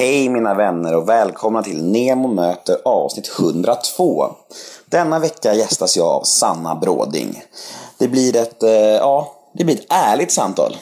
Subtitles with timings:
[0.00, 4.26] Hej mina vänner och välkomna till Nemo möter avsnitt 102.
[4.86, 7.42] Denna vecka gästas jag av Sanna Bråding.
[7.98, 10.76] Det blir ett, eh, ja, det blir ett ärligt samtal.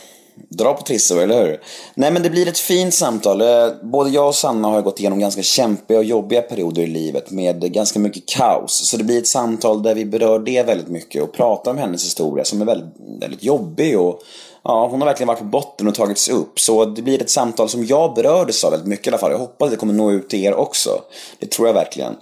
[0.49, 1.61] Dra på trissor, eller hur?
[1.95, 3.41] Nej men det blir ett fint samtal.
[3.41, 7.31] Eh, både jag och Sanna har gått igenom ganska kämpiga och jobbiga perioder i livet
[7.31, 8.89] med ganska mycket kaos.
[8.91, 12.05] Så det blir ett samtal där vi berör det väldigt mycket och pratar om hennes
[12.05, 14.21] historia som är väldigt, väldigt jobbig och
[14.69, 16.61] Ja, hon har verkligen varit på botten och tagits upp.
[16.61, 19.31] Så det blir ett samtal som jag berördes av väldigt mycket i alla fall.
[19.31, 21.01] Jag hoppas att det kommer nå ut till er också.
[21.39, 22.17] Det tror jag verkligen.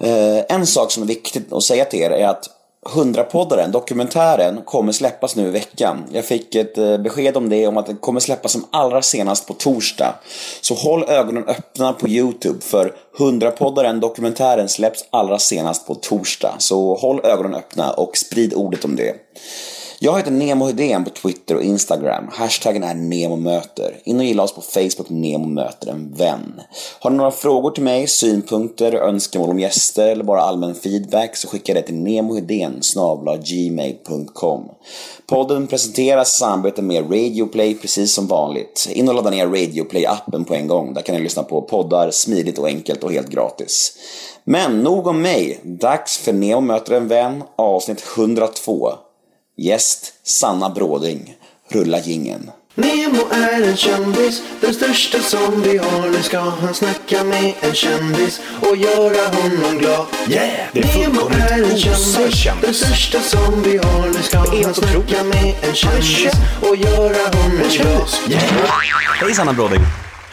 [0.00, 2.50] Eh, en sak som är viktigt att säga till er är att
[2.86, 6.04] 100-poddaren, dokumentären, kommer släppas nu i veckan.
[6.12, 9.46] Jag fick ett eh, besked om det, om att den kommer släppas som allra senast
[9.46, 10.14] på torsdag.
[10.60, 16.54] Så håll ögonen öppna på YouTube för 100-poddaren, dokumentären släpps allra senast på torsdag.
[16.58, 19.14] Så håll ögonen öppna och sprid ordet om det.
[20.00, 22.28] Jag heter Nemo Hedén på Twitter och Instagram.
[22.32, 24.00] Hashtaggen är NEMOMÖTER.
[24.04, 26.60] In och gilla oss på Facebook, Nemo möter en vän.
[27.00, 31.48] Har ni några frågor till mig, synpunkter, önskemål om gäster eller bara allmän feedback så
[31.48, 32.80] skicka det till nemohedén
[33.44, 34.68] gmail.com.
[35.26, 38.88] Podden presenteras i samarbete med Radioplay precis som vanligt.
[38.92, 40.94] In och ladda ner Radioplay-appen på en gång.
[40.94, 43.92] Där kan ni lyssna på poddar smidigt och enkelt och helt gratis.
[44.44, 45.60] Men nog om mig.
[45.62, 48.92] Dags för Nemo möter en vän avsnitt 102.
[49.60, 51.34] Gäst Sanna Bråding.
[51.68, 52.50] Rulla gingen.
[52.74, 56.08] Nemo är en kändis, den största som vi har.
[56.10, 60.06] Nu ska han snacka med en kändis och göra honom glad.
[60.28, 60.50] Yeah!
[60.72, 62.62] Det är Nemo är en kändis, kändis.
[62.62, 64.06] den största som vi har.
[64.06, 68.08] Nu ska han snacka med en kändis och göra honom glad.
[68.28, 68.42] Yeah!
[69.20, 69.80] Hej Sanna Bråding.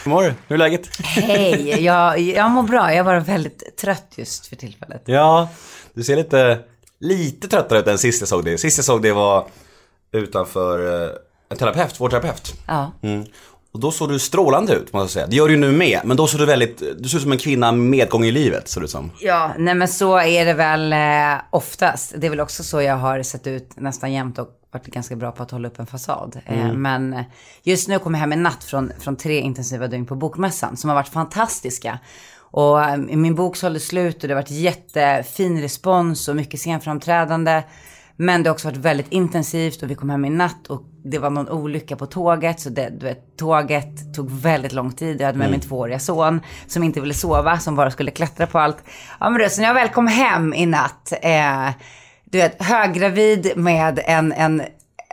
[0.04, 0.28] Hur mår du?
[0.48, 0.82] Hur är läget?
[1.00, 2.94] Hej, jag, jag mår bra.
[2.94, 5.02] Jag var väldigt trött just för tillfället.
[5.04, 5.48] Ja,
[5.94, 6.58] du ser lite,
[7.00, 8.58] lite tröttare ut än sist jag såg dig.
[8.58, 9.46] Sist jag såg dig var
[10.12, 11.10] utanför eh,
[11.48, 12.54] en terapeut, vår terapeut.
[12.66, 12.92] Ja.
[13.02, 13.24] Mm.
[13.72, 15.26] Och då såg du strålande ut, måste jag säga.
[15.26, 17.32] Det gör du ju nu med, men då såg du väldigt, du ser ut som
[17.32, 19.10] en kvinna med medgång i livet, såg du som.
[19.20, 22.14] Ja, nej men så är det väl eh, oftast.
[22.16, 25.32] Det är väl också så jag har sett ut nästan jämt och varit ganska bra
[25.32, 26.40] på att hålla upp en fasad.
[26.46, 27.22] Eh, men eh,
[27.62, 30.90] just nu kom jag hem en natt från, från tre intensiva dygn på Bokmässan som
[30.90, 31.98] har varit fantastiska.
[32.56, 37.62] Och eh, min bok sålde slut och det har varit jättefin respons och mycket scenframträdande.
[38.16, 41.18] Men det har också varit väldigt intensivt och vi kom hem i natt och det
[41.18, 42.60] var någon olycka på tåget.
[42.60, 45.20] Så det, du vet, tåget tog väldigt lång tid.
[45.20, 48.58] Jag hade med min tvååriga son som inte ville sova, som bara skulle klättra på
[48.58, 48.84] allt.
[49.20, 51.70] Ja men du, så när jag väl kom hem i natt, eh,
[52.24, 54.62] du vet, höggravid med en, en,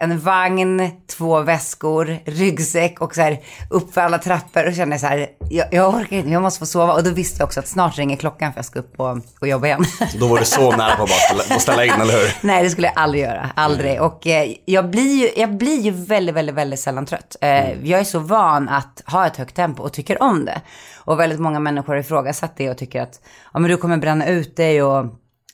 [0.04, 5.08] en vagn, två väskor, ryggsäck och så här upp för alla trappor och kände så
[5.08, 6.94] här, jag, jag orkar inte, jag måste få sova.
[6.94, 9.48] Och då visste jag också att snart ringer klockan för jag ska upp och, och
[9.48, 9.86] jobba igen.
[10.20, 12.48] Då var du så nära på att bara ställa, ställa in, eller hur?
[12.48, 13.50] Nej, det skulle jag aldrig göra.
[13.56, 14.02] Aldrig.
[14.02, 17.36] Och eh, jag, blir ju, jag blir ju väldigt, väldigt, väldigt sällan trött.
[17.42, 20.62] Eh, Jag är så van att ha ett högt tempo och tycker om det.
[21.06, 23.22] Och väldigt många människor har ifrågasatt det och tycker att
[23.54, 25.06] ja, men du kommer bränna ut dig och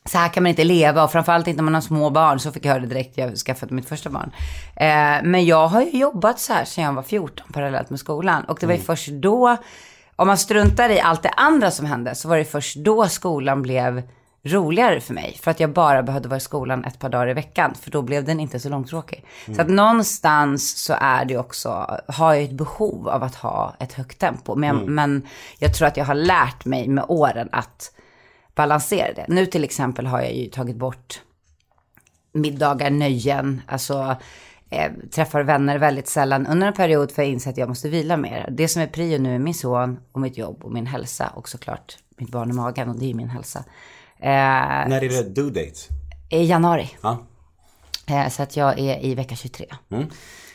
[0.09, 2.39] så här kan man inte leva och framförallt inte när man har små barn.
[2.39, 4.31] Så fick jag höra det direkt jag skaffade mitt första barn.
[4.75, 8.43] Eh, men jag har ju jobbat så här sedan jag var 14 parallellt med skolan.
[8.43, 9.57] Och det var ju först då,
[10.15, 13.61] om man struntar i allt det andra som hände, så var det först då skolan
[13.61, 14.01] blev
[14.43, 15.39] roligare för mig.
[15.41, 17.75] För att jag bara behövde vara i skolan ett par dagar i veckan.
[17.81, 19.25] För då blev den inte så långtråkig.
[19.55, 23.93] Så att någonstans så är det också, har jag ett behov av att ha ett
[23.93, 24.55] högt tempo.
[24.55, 25.27] Men, men
[25.59, 27.91] jag tror att jag har lärt mig med åren att
[28.59, 29.25] balansera det.
[29.27, 31.21] Nu till exempel har jag ju tagit bort
[32.33, 34.15] middagar, nöjen, alltså
[34.69, 38.17] eh, träffar vänner väldigt sällan under en period för jag inser att jag måste vila
[38.17, 38.49] mer.
[38.51, 41.49] Det som är prio nu är min son och mitt jobb och min hälsa och
[41.49, 43.59] såklart mitt barn i magen och det är min hälsa.
[44.19, 44.29] Eh,
[44.89, 45.79] När är det due date?
[46.29, 46.89] I januari.
[47.01, 47.17] Ja,
[48.09, 49.65] Eh, så att jag är i vecka 23.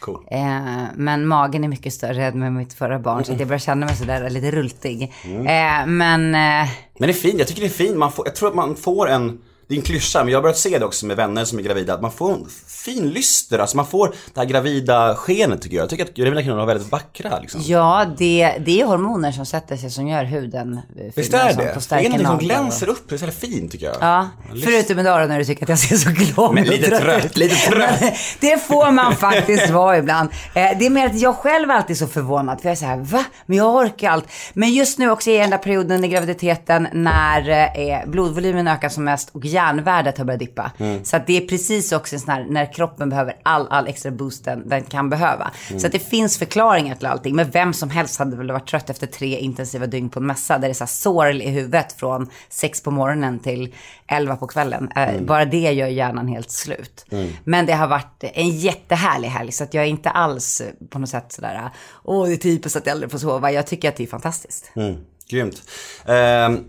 [0.04, 0.26] Cool.
[0.31, 3.87] Eh, men magen är mycket större än med mitt förra barn så jag börjar känna
[3.87, 5.03] mig sådär lite rultig.
[5.25, 7.97] Eh, men eh, Men det är fint, jag tycker det är fint.
[7.97, 9.38] Man får, jag tror att man får en,
[9.69, 11.62] det är en klyscha, men jag har börjat se det också med vänner som är
[11.62, 15.76] gravida, att man får en fin lyster, alltså man får det här gravida skenet tycker
[15.76, 15.82] jag.
[15.82, 17.60] Jag tycker att gravida kvinnor är väldigt vackra liksom.
[17.64, 21.55] ja, det, det är hormoner som sätter sig som gör huden eh, Visst fin är
[21.56, 21.81] det?
[21.88, 23.96] Det är någonting som glänser upp, det är så fint tycker jag.
[24.00, 24.28] Ja,
[24.64, 28.00] förutom idag när du tycker att jag ser så glad Men lite trött, lite trött.
[28.00, 30.28] Men Det får man faktiskt vara ibland.
[30.55, 32.60] Eh, Det är mer att jag själv är alltid så förvånad.
[32.60, 33.25] För jag är så här, va?
[33.46, 34.25] Men jag orkar allt.
[34.52, 39.05] Men just nu också i den där perioden i graviditeten när eh, blodvolymen ökar som
[39.05, 40.72] mest och järnvärdet har börjat dippa.
[40.78, 41.05] Mm.
[41.05, 44.11] Så att det är precis också en sån här, när kroppen behöver all, all extra
[44.11, 45.50] boost den, den kan behöva.
[45.69, 45.81] Mm.
[45.81, 47.37] Så att det finns förklaringar till allting.
[47.37, 50.55] Men vem som helst hade väl varit trött efter tre intensiva dygn på en mässa.
[50.58, 53.75] Där det är så här sår i huvudet från sex på morgonen till
[54.06, 54.88] elva på kvällen.
[54.96, 55.26] Eh, Mm.
[55.26, 57.06] Bara det gör hjärnan helt slut.
[57.44, 59.52] Men det har varit en jättehärlig helg.
[59.52, 61.70] Så att jag är inte alls eh, på något sätt sådär,
[62.05, 63.52] åh det är typiskt att jag aldrig får sova.
[63.52, 64.72] Jag tycker att det är fantastiskt.
[64.76, 64.96] Mm,
[65.31, 65.62] grymt.
[66.06, 66.64] Ehm,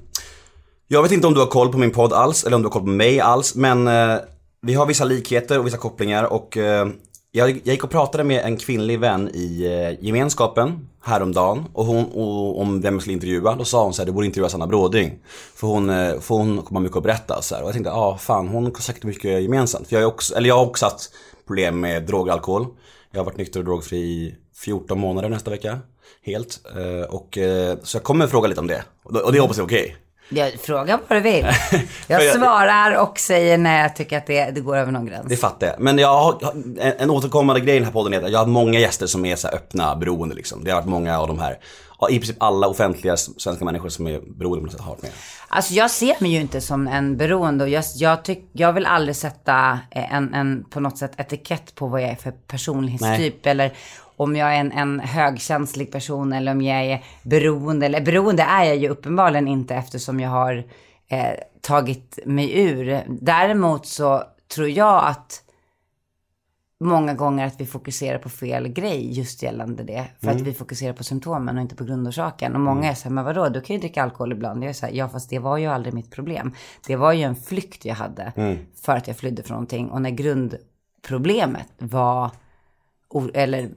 [0.87, 2.71] jag vet inte om du har koll på min podd alls, eller om du har
[2.71, 4.15] koll på mig alls, men eh,
[4.61, 6.87] vi har vissa likheter och vissa kopplingar och eh,
[7.31, 12.05] jag, jag gick och pratade med en kvinnlig vän i eh, gemenskapen häromdagen och hon,
[12.05, 13.55] och, om vem jag skulle intervjua.
[13.55, 15.19] Då sa hon så här, du borde intervjua Sanna Bråding.
[15.55, 17.41] För hon, eh, för hon kommer ha mycket att berätta.
[17.41, 17.61] Så här.
[17.61, 19.87] Och jag tänkte, ja ah, fan hon har säkert mycket gemensamt.
[19.87, 21.11] För jag, är också, eller jag har också haft
[21.47, 22.65] problem med droger och alkohol.
[23.11, 25.79] Jag har varit nykter och drogfri i 14 månader nästa vecka.
[26.23, 26.59] Helt.
[26.77, 28.83] Eh, och, eh, så jag kommer fråga lite om det.
[29.03, 29.95] Och, det- och det hoppas jag är okej.
[30.29, 31.47] Jag frågar vad du vill.
[32.07, 35.25] Jag svarar och säger när jag tycker att det, det går över någon gräns.
[35.29, 35.79] Det fattar jag.
[35.79, 36.53] Men jag har,
[36.97, 39.35] en, återkommande grej i den här podden är att jag har många gäster som är
[39.35, 40.63] så öppna beroende liksom.
[40.63, 41.57] Det har varit många av de här,
[41.99, 45.01] ja, i princip alla offentliga svenska människor som är beroende på något sätt har varit
[45.01, 45.11] med.
[45.47, 48.85] Alltså jag ser mig ju inte som en beroende och jag, jag, tyck, jag vill
[48.85, 53.73] aldrig sätta en, en på något sätt etikett på vad jag är för personlighetstyp eller
[54.17, 57.85] om jag är en, en högkänslig person eller om jag är beroende.
[57.85, 60.63] Eller beroende är jag ju uppenbarligen inte eftersom jag har
[61.07, 63.03] eh, tagit mig ur.
[63.07, 64.23] Däremot så
[64.55, 65.41] tror jag att
[66.79, 70.07] många gånger att vi fokuserar på fel grej just gällande det.
[70.21, 72.55] För att vi fokuserar på symptomen och inte på grundorsaken.
[72.55, 74.63] Och många är så här, men vadå, du kan ju dricka alkohol ibland.
[74.63, 76.53] Jag är så här, ja fast det var ju aldrig mitt problem.
[76.87, 78.31] Det var ju en flykt jag hade
[78.81, 79.89] för att jag flydde från någonting.
[79.89, 82.31] Och när grundproblemet var,
[83.33, 83.69] eller,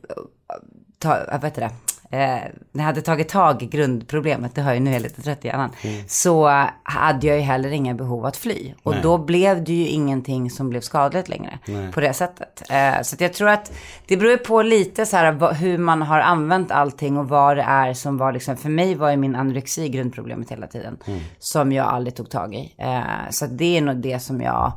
[0.99, 1.71] ta, vad heter det?
[2.11, 2.41] Eh,
[2.73, 5.45] när jag hade tagit tag i grundproblemet, det har jag nu är jag lite trött
[5.45, 5.71] i hjärnan,
[6.07, 8.75] så hade jag ju heller inga behov att fly.
[8.83, 11.59] Och då blev det ju ingenting som blev skadligt längre
[11.93, 12.63] på det sättet.
[12.71, 13.73] Eh, så jag tror att
[14.07, 17.63] det beror ju på lite så här hur man har använt allting och vad det
[17.63, 20.99] är som var liksom, för mig var ju min anorexi grundproblemet hela tiden.
[21.39, 22.75] Som jag aldrig tog tag i.
[22.79, 24.73] Eh, så det är nog det som jag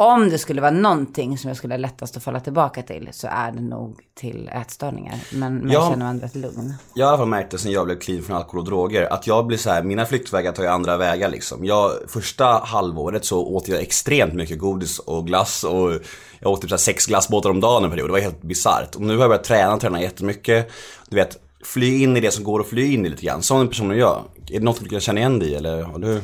[0.00, 3.28] om det skulle vara någonting som jag skulle ha lättast att falla tillbaka till så
[3.30, 5.14] är det nog till ätstörningar.
[5.32, 5.90] Men, men jag Ja.
[5.90, 6.74] känner ändå rätt lugn.
[6.94, 9.12] Jag har i alla fall märkt det sen jag blev clean från alkohol och droger.
[9.12, 11.64] Att jag blir så här, mina flyktvägar tar ju andra vägar liksom.
[11.64, 15.92] Jag, första halvåret så åt jag extremt mycket godis och glass och
[16.40, 18.08] jag åt typ så här sex glassbåtar om dagen en period.
[18.08, 18.94] Det var helt bisarrt.
[18.94, 20.70] Och nu har jag börjat träna, träna jättemycket.
[21.08, 23.42] Du vet, fly in i det som går att fly in i lite grann.
[23.42, 24.22] Som en person är jag.
[24.50, 26.20] Är det något du kan känna igen dig i eller har du?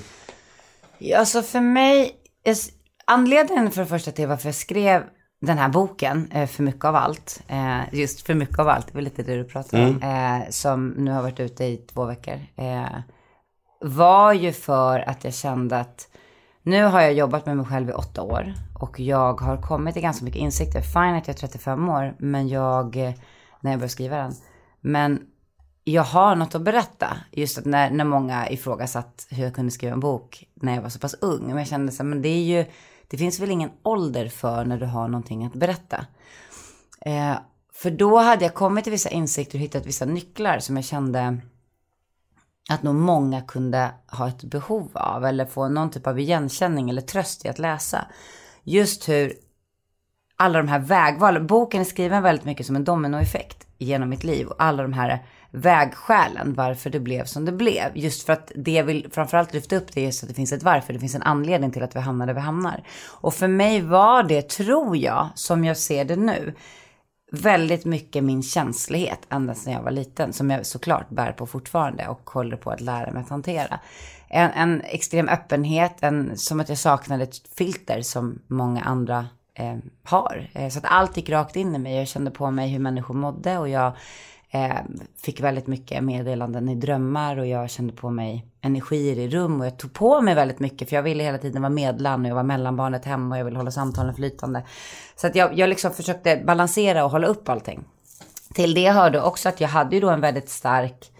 [0.98, 2.12] Ja, alltså för mig,
[3.06, 5.02] anledningen för det första till varför jag skrev
[5.40, 8.94] den här boken, eh, För mycket av allt, eh, just För mycket av allt, det
[8.94, 12.40] var lite det du pratade om, eh, som nu har varit ute i två veckor,
[13.80, 16.08] var ju för att jag kände att
[16.62, 20.02] nu har jag jobbat med mig själv i åtta år och jag har kommit till
[20.02, 20.80] ganska mycket insikter.
[20.80, 22.96] Fine att jag är 35 år, men jag,
[23.60, 24.34] när jag började skriva den,
[24.80, 25.20] men
[25.84, 27.16] jag har något att berätta.
[27.32, 30.88] Just att när, när många ifrågasatt hur jag kunde skriva en bok när jag var
[30.88, 31.46] så pass ung.
[31.46, 32.64] Men jag kände så här, men det är ju,
[33.14, 36.06] det finns väl ingen ålder för när du har någonting att berätta.
[37.00, 37.34] Eh,
[37.72, 41.40] för då hade jag kommit till vissa insikter och hittat vissa nycklar som jag kände
[42.70, 47.02] att nog många kunde ha ett behov av eller få någon typ av igenkänning eller
[47.02, 48.06] tröst i att läsa.
[48.62, 49.32] Just hur
[50.36, 54.46] alla de här vägvalen, boken är skriven väldigt mycket som en dominoeffekt genom mitt liv
[54.46, 57.90] och alla de här vägskälen varför det blev som det blev.
[57.94, 60.52] Just för att det jag vill framförallt lyfta upp det är just att det finns
[60.52, 62.84] ett varför, det finns en anledning till att vi hamnar där vi hamnar.
[63.10, 66.54] Och för mig var det, tror jag, som jag ser det nu,
[67.32, 70.32] väldigt mycket min känslighet ända sedan jag var liten.
[70.32, 73.80] Som jag såklart bär på fortfarande och håller på att lära mig att hantera.
[74.28, 79.76] En, en extrem öppenhet, en, som att jag saknade ett filter som många andra eh,
[80.02, 80.50] har.
[80.52, 81.96] Eh, så att allt gick rakt in i mig.
[81.96, 83.92] Jag kände på mig hur människor mådde och jag
[84.54, 84.76] eh,
[85.16, 89.66] fick väldigt mycket meddelanden i drömmar och jag kände på mig energier i rum och
[89.66, 92.34] jag tog på mig väldigt mycket för jag ville hela tiden vara medlan och jag
[92.34, 94.64] var mellanbarnet hemma och jag ville hålla samtalen flytande.
[95.16, 97.84] Så att jag, jag liksom försökte balansera och hålla upp allting.
[98.54, 101.10] Till det hörde också att jag hade ju då en väldigt stark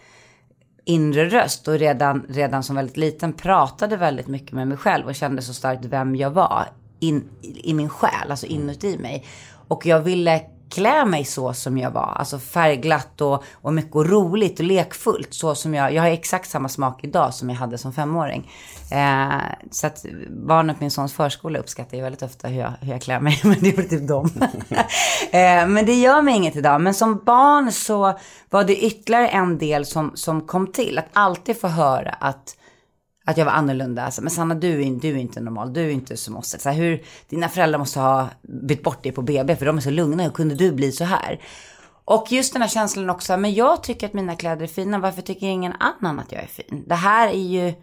[0.84, 5.14] inre röst och redan, redan som väldigt liten pratade väldigt mycket med mig själv och
[5.14, 6.64] kände så starkt vem jag var
[7.00, 9.26] in, i min själ, alltså inuti mig.
[9.68, 14.60] Och jag ville klä mig så som jag var, alltså färgglatt och, och mycket roligt
[14.60, 15.34] och lekfullt.
[15.34, 18.50] Så som jag, jag har exakt samma smak idag som jag hade som femåring.
[18.90, 19.40] Eh,
[19.70, 20.04] så att
[20.46, 23.40] barnen på min sons förskola uppskattar ju väldigt ofta hur jag, hur jag klär mig,
[23.44, 24.30] men det är väl typ dem.
[25.30, 26.80] eh, men det gör mig inget idag.
[26.80, 28.18] Men som barn så
[28.50, 30.98] var det ytterligare en del som, som kom till.
[30.98, 32.56] Att alltid få höra att
[33.26, 34.04] att jag var annorlunda.
[34.04, 35.72] Alltså, men Sanna, du är, du är inte normal.
[35.72, 36.56] Du är inte som oss.
[36.58, 39.80] Så här, hur, dina föräldrar måste ha bytt bort dig på BB för de är
[39.80, 40.22] så lugna.
[40.22, 41.40] Hur kunde du bli så här?
[42.04, 44.98] Och just den här känslan också, men jag tycker att mina kläder är fina.
[44.98, 46.84] Varför tycker ingen annan att jag är fin?
[46.86, 47.74] Det här är ju...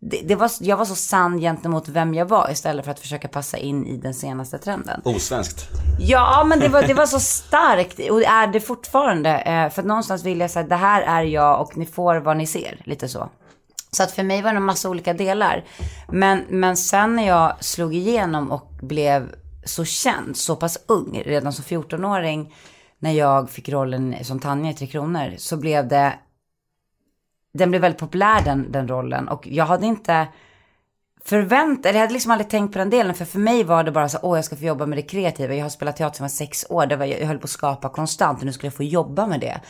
[0.00, 3.28] Det, det var, jag var så sann gentemot vem jag var istället för att försöka
[3.28, 5.00] passa in i den senaste trenden.
[5.04, 5.68] Osvenskt.
[6.00, 9.30] Ja, men det var, det var så starkt och är det fortfarande.
[9.30, 12.36] Eh, för att någonstans vill jag säga, det här är jag och ni får vad
[12.36, 12.82] ni ser.
[12.84, 13.28] Lite så.
[13.90, 15.64] Så att för mig var det en massa olika delar.
[16.08, 21.52] Men, men sen när jag slog igenom och blev så känd, så pass ung, redan
[21.52, 22.54] som 14-åring,
[22.98, 26.18] när jag fick rollen som Tanja i Tre Kronor, så blev det...
[27.52, 30.28] Den blev väldigt populär den, den rollen och jag hade inte
[31.24, 33.14] förväntat, eller jag hade liksom aldrig tänkt på den delen.
[33.14, 35.54] För för mig var det bara så, åh jag ska få jobba med det kreativa.
[35.54, 37.50] Jag har spelat teater sedan jag var sex år, det var, jag höll på att
[37.50, 39.60] skapa konstant och nu skulle jag få jobba med det.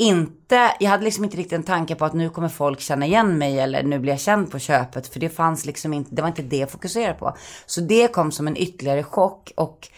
[0.00, 3.38] Inte, jag hade liksom inte riktigt en tanke på att nu kommer folk känna igen
[3.38, 5.06] mig eller nu blir jag känd på köpet.
[5.06, 7.36] För det fanns liksom inte, det var inte det jag fokuserade på.
[7.66, 9.88] Så det kom som en ytterligare chock och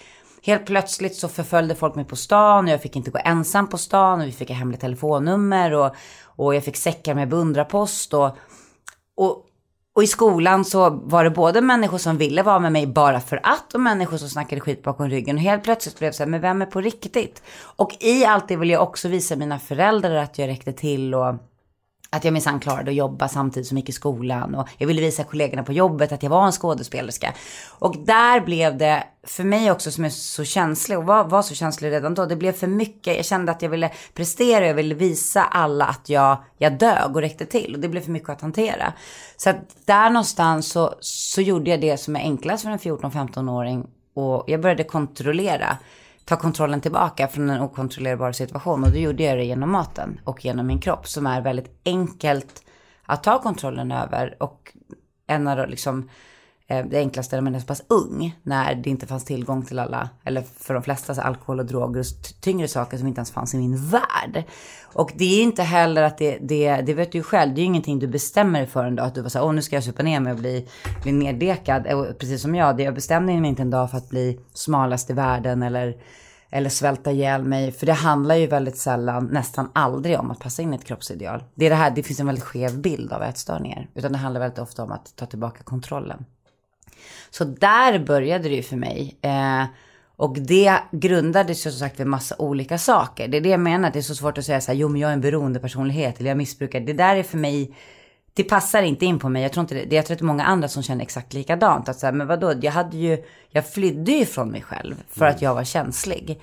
[0.43, 3.79] helt plötsligt så förföljde folk mig på stan och jag fick inte gå ensam på
[3.79, 5.95] stan och vi fick ett hemligt telefonnummer och,
[6.25, 8.37] och jag fick säckar med beundrarpost och,
[9.17, 9.47] och
[9.95, 13.41] och i skolan så var det både människor som ville vara med mig bara för
[13.43, 15.37] att och människor som snackade skit bakom ryggen.
[15.37, 17.43] Och helt plötsligt blev det så här, men vem är på riktigt?
[17.77, 21.35] Och i allt det vill jag också visa mina föräldrar att jag räckte till och
[22.11, 24.55] att jag minsann klarade att jobba samtidigt som jag gick i skolan.
[24.55, 27.35] Och jag ville visa kollegorna på jobbet att jag var en skådespelerska.
[27.79, 31.55] Och där blev det, för mig också som är så känslig och var, var så
[31.55, 33.17] känslig redan då, det blev för mycket.
[33.17, 37.21] Jag kände att jag ville prestera, jag ville visa alla att jag, jag dög och
[37.21, 37.75] räckte till.
[37.75, 38.93] Och det blev för mycket att hantera.
[39.37, 43.87] Så att där någonstans så, så gjorde jag det som är enklast för en 14-15-åring.
[44.15, 45.77] Och jag började kontrollera
[46.25, 48.85] ta kontrollen tillbaka från en okontrollerbar situation.
[48.85, 52.65] Och då gjorde jag det genom maten och genom min kropp som är väldigt enkelt
[53.03, 54.37] att ta kontrollen över.
[54.43, 54.73] Och
[55.27, 56.11] en av de, liksom,
[56.73, 59.79] Eh, det enklaste när man är så pass ung, när det inte fanns tillgång till
[59.79, 63.31] alla, eller för de flesta, så alkohol och droger och tyngre saker som inte ens
[63.31, 64.45] fanns i min värld.
[64.83, 67.63] Och det är inte heller att det, det, det vet du ju själv, det är
[67.63, 69.77] ju ingenting du bestämmer dig för en dag, att du var såhär, åh nu ska
[69.77, 70.69] jag supa ner mig och bli,
[71.03, 71.87] bli neddekad.
[71.87, 74.41] Eh, och precis som jag, det jag bestämde mig inte en dag för att bli
[74.55, 75.97] smalast i världen eller
[76.55, 77.73] eller svälta ihjäl mig.
[77.73, 81.45] För det handlar ju väldigt sällan, nästan aldrig om att passa in i ett kroppsideal.
[81.55, 83.89] Det är det här, det finns en väldigt skev bild av ätstörningar.
[83.95, 86.25] Utan det handlar väldigt ofta om att ta tillbaka kontrollen.
[87.33, 89.19] Så där började det ju för mig.
[89.23, 89.65] Eh,
[90.17, 93.29] och det grundades ju som sagt vid massa olika saker.
[93.29, 95.01] Det är det jag menar, det är så svårt att säga så här, jo men
[95.01, 96.81] jag är en beroendepersonlighet eller jag missbrukar.
[96.81, 97.77] Det där är för mig,
[98.35, 99.43] det passar inte in på mig.
[99.43, 99.97] Jag tror inte det.
[99.97, 101.89] Jag tror att det är många andra som känner exakt likadant.
[101.89, 105.27] Att så här, men vadå, jag hade ju, jag flydde ju från mig själv för
[105.27, 106.41] att jag var känslig.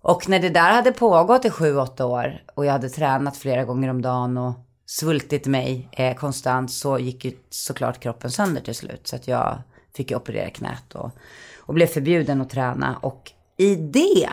[0.00, 3.64] Och när det där hade pågått i sju, åtta år och jag hade tränat flera
[3.64, 4.52] gånger om dagen och
[4.86, 9.06] svultit mig eh, konstant så gick ju såklart kroppen sönder till slut.
[9.06, 9.62] Så att jag
[9.96, 11.10] fick ju operera knät och,
[11.58, 12.96] och blev förbjuden att träna.
[12.96, 14.28] Och i det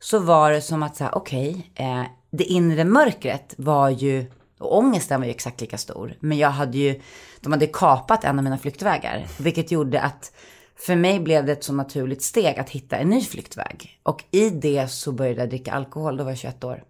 [0.00, 4.26] så var det som att säga, okej, okay, eh, det inre mörkret var ju
[4.58, 6.14] och ångesten var ju exakt lika stor.
[6.20, 7.00] Men jag hade ju,
[7.40, 9.26] de hade kapat en av mina flyktvägar.
[9.38, 10.32] Vilket gjorde att
[10.76, 13.98] för mig blev det ett så naturligt steg att hitta en ny flyktväg.
[14.02, 16.82] Och i det så började jag dricka alkohol, då var jag 21 år.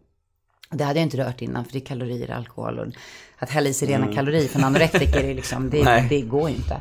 [0.70, 2.78] Det hade jag inte rört innan, för det är kalorier i alkohol.
[2.78, 2.86] Och
[3.38, 4.14] att hälla i sig rena mm.
[4.14, 6.80] kalorier för en anorektiker, är liksom, det, det går ju inte.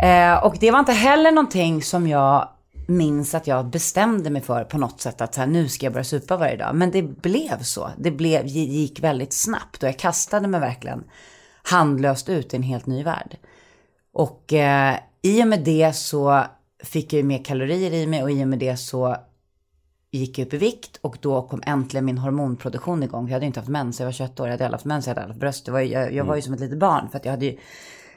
[0.00, 2.48] Eh, och det var inte heller någonting som jag
[2.86, 5.92] minns att jag bestämde mig för på något sätt att så här, nu ska jag
[5.92, 6.74] börja supa varje dag.
[6.74, 7.90] Men det blev så.
[7.98, 11.04] Det blev, gick väldigt snabbt och jag kastade mig verkligen
[11.62, 13.36] handlöst ut i en helt ny värld.
[14.12, 16.44] Och eh, i och med det så
[16.84, 19.16] fick jag mer kalorier i mig och i och med det så
[20.10, 23.26] gick jag upp i vikt och då kom äntligen min hormonproduktion igång.
[23.26, 25.10] Jag hade inte haft mens, jag var 21 år, jag hade aldrig haft mens, jag
[25.10, 25.68] hade aldrig haft bröst.
[25.68, 27.58] Var, jag, jag var ju som ett litet barn för att jag hade ju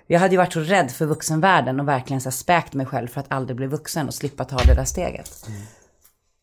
[0.07, 3.19] jag hade ju varit så rädd för vuxenvärlden och verkligen så späkt mig själv för
[3.19, 5.45] att aldrig bli vuxen och slippa ta det där steget.
[5.47, 5.61] Mm.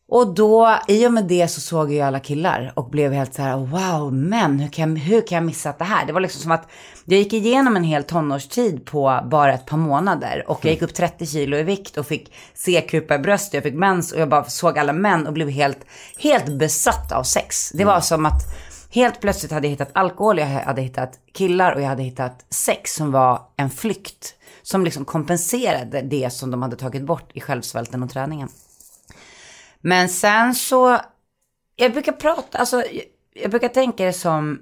[0.07, 3.33] Och då, i och med det så såg jag ju alla killar och blev helt
[3.33, 6.05] så här, wow, men hur kan, hur kan jag missa det här?
[6.05, 6.69] Det var liksom som att
[7.05, 10.43] jag gick igenom en hel tonårstid på bara ett par månader.
[10.47, 13.73] Och jag gick upp 30 kilo i vikt och fick C-kupa i bröstet, jag fick
[13.73, 15.79] mens och jag bara såg alla män och blev helt,
[16.17, 17.71] helt besatt av sex.
[17.73, 18.41] Det var som att
[18.93, 22.95] Helt plötsligt hade jag hittat alkohol, jag hade hittat killar och jag hade hittat sex
[22.95, 24.35] som var en flykt.
[24.61, 28.49] Som liksom kompenserade det som de hade tagit bort i självsvälten och träningen.
[29.81, 30.99] Men sen så,
[31.75, 32.83] jag brukar prata, alltså
[33.33, 34.59] jag brukar tänka det som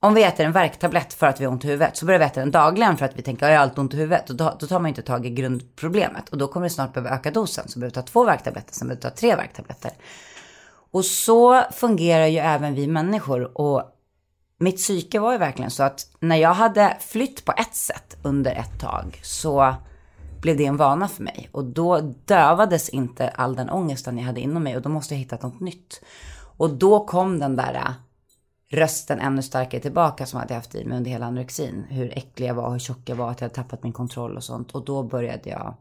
[0.00, 2.24] om vi äter en värktablett för att vi har ont i huvudet så börjar vi
[2.24, 4.30] äta den dagligen för att vi tänker att jag har allt ont i huvudet.
[4.30, 6.28] Och då, då, tar man inte tag i grundproblemet.
[6.28, 7.68] Och då kommer det snart behöva öka dosen.
[7.68, 9.92] Så behöver vi ta två värktabletter, sen behöver vi ta tre värktabletter.
[10.92, 13.60] Och så fungerar ju även vi människor.
[13.60, 13.82] Och
[14.58, 18.50] mitt psyke var ju verkligen så att när jag hade flytt på ett sätt under
[18.50, 19.74] ett tag så
[20.40, 21.48] blev det en vana för mig.
[21.52, 25.18] Och då dövades inte all den ångesten jag hade inom mig och då måste jag
[25.18, 26.02] hitta något nytt.
[26.56, 27.92] Och då kom den där äh,
[28.78, 31.86] rösten ännu starkare tillbaka som jag hade haft i mig under hela anorexin.
[31.88, 34.44] Hur äcklig jag var, hur tjock jag var, att jag hade tappat min kontroll och
[34.44, 34.72] sånt.
[34.72, 35.74] Och då började jag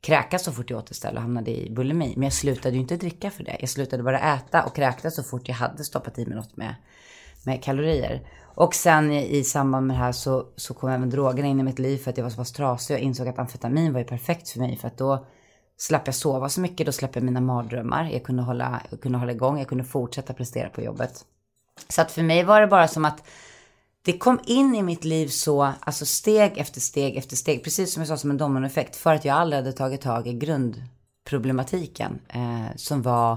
[0.00, 2.14] kräkas så fort jag åt istället och hamnade i bulimi.
[2.16, 3.56] Men jag slutade ju inte dricka för det.
[3.60, 6.74] Jag slutade bara äta och kräktes så fort jag hade stoppat i mig något med,
[7.44, 8.26] med kalorier.
[8.54, 11.62] Och sen i, i samband med det här så, så kom även drogerna in i
[11.62, 14.06] mitt liv för att jag var så pass trasig och insåg att amfetamin var ju
[14.06, 15.26] perfekt för mig för att då
[15.76, 18.10] slapp jag sova så mycket, då slapp jag mina mardrömmar.
[18.12, 21.24] Jag kunde hålla, jag kunde hålla igång, jag kunde fortsätta prestera på jobbet.
[21.88, 23.24] Så att för mig var det bara som att
[24.04, 28.00] det kom in i mitt liv så, alltså steg efter steg efter steg, precis som
[28.00, 32.76] jag sa som en dominoeffekt, för att jag aldrig hade tagit tag i grundproblematiken eh,
[32.76, 33.36] som var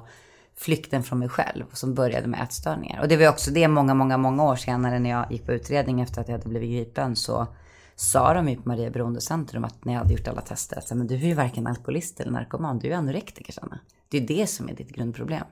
[0.55, 3.01] flykten från mig själv som började med ätstörningar.
[3.01, 6.01] Och det var också det många, många, många år senare när jag gick på utredning
[6.01, 7.47] efter att jag hade blivit gripen så
[7.95, 11.07] sa de ju på Maria Beroendecentrum att när jag hade gjort alla tester att men
[11.07, 13.79] du är ju varken alkoholist eller narkoman, du är anorektiker Sanna.
[14.09, 15.45] Det är det som är ditt grundproblem.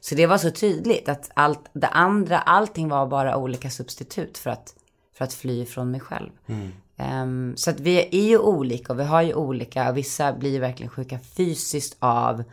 [0.00, 4.50] Så det var så tydligt att allt det andra, allting var bara olika substitut för
[4.50, 4.74] att,
[5.14, 6.30] för att fly från mig själv.
[7.22, 10.58] Um, så att vi är ju olika och vi har ju olika, vissa blir ju
[10.58, 12.44] verkligen sjuka fysiskt av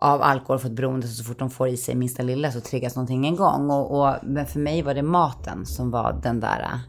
[0.00, 2.96] av alkohol och fått beroende så fort de får i sig minsta lilla så triggas
[2.96, 3.70] någonting en gång.
[3.70, 6.80] Och, och, men för mig var det maten som var den där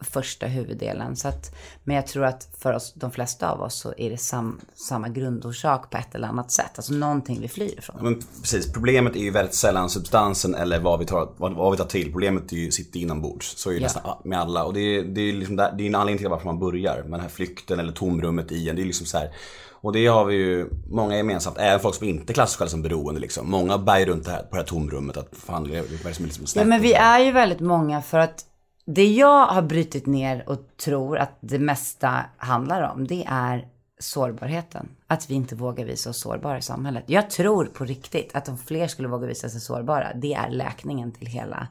[0.00, 1.16] första huvuddelen.
[1.16, 1.54] Så att,
[1.84, 5.08] men jag tror att för oss, de flesta av oss så är det sam, samma
[5.08, 6.70] grundorsak på ett eller annat sätt.
[6.76, 7.96] Alltså någonting vi flyr ifrån.
[8.00, 11.76] Men precis, problemet är ju väldigt sällan substansen eller vad vi tar, vad, vad vi
[11.78, 12.12] tar till.
[12.12, 13.54] Problemet är ju sitter inombords.
[13.58, 13.82] Så är det Ja.
[13.82, 14.64] nästan med alla.
[14.64, 17.02] Och det är, det är liksom där, det är en anledning till varför man börjar.
[17.02, 18.76] Med den här flykten eller tomrummet i en.
[18.76, 19.30] Det är liksom så här.
[19.82, 22.82] Och det har vi ju många gemensamt, även folk som inte klassar sig själva som
[22.82, 23.50] beroende liksom.
[23.50, 26.46] Många bär runt det här, på det här tomrummet att fan, det är liksom Ja
[26.46, 28.44] snett men och vi är ju väldigt många för att
[28.94, 33.68] det jag har brutit ner och tror att det mesta handlar om det är
[33.98, 34.88] sårbarheten.
[35.06, 37.04] Att vi inte vågar visa oss sårbara i samhället.
[37.06, 41.12] Jag tror på riktigt att om fler skulle våga visa sig sårbara, det är läkningen
[41.12, 41.68] till hela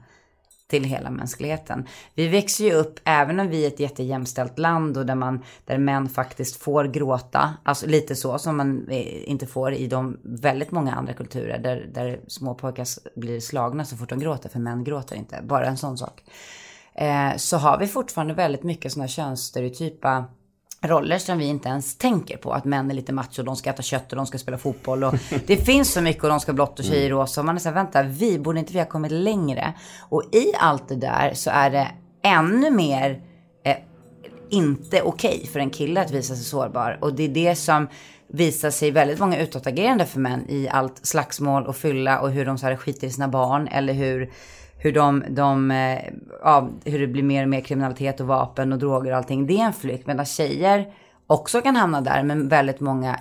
[0.70, 1.88] till hela mänskligheten.
[2.16, 5.78] Vi växer ju upp, även om vi är ett jättejämställt land och där, man, där
[5.78, 10.72] män faktiskt får gråta, alltså lite så som man eh, inte får i de väldigt
[10.72, 12.88] många andra kulturer där, där små pojkar
[13.20, 15.42] blir slagna så fort de gråter, för män gråter inte.
[15.44, 16.24] Bara en sån sak.
[17.00, 20.26] Eh, så har vi fortfarande väldigt mycket sådana könsstereotypa
[20.82, 22.54] roller som vi inte ens tänker på.
[22.54, 25.04] Att män är lite macho, de ska äta kött och de ska spela fotboll.
[25.04, 25.16] Och
[25.48, 27.42] det finns så mycket och de ska blått och tjejer rosa.
[27.42, 29.74] Och man är såhär, vänta, vi borde inte vi ha kommit längre?
[30.10, 31.88] Och i allt det där så är det
[32.24, 33.22] ännu mer
[33.66, 33.78] eh,
[34.50, 36.98] inte okej för en kille att visa sig sårbar.
[37.02, 37.88] Och det är det som
[38.28, 42.58] visar sig väldigt många utåtagerande för män i allt slagsmål och fylla och hur de
[42.58, 44.32] så här skiter i sina barn eller hur
[44.80, 46.14] hur, de, de, eh,
[46.44, 49.48] ja, hur det blir mer och mer kriminalitet och vapen och droger och allting.
[49.48, 50.08] Det är en flykt.
[50.08, 50.94] Medan tjejer
[51.28, 53.20] också kan hamna där, men väldigt många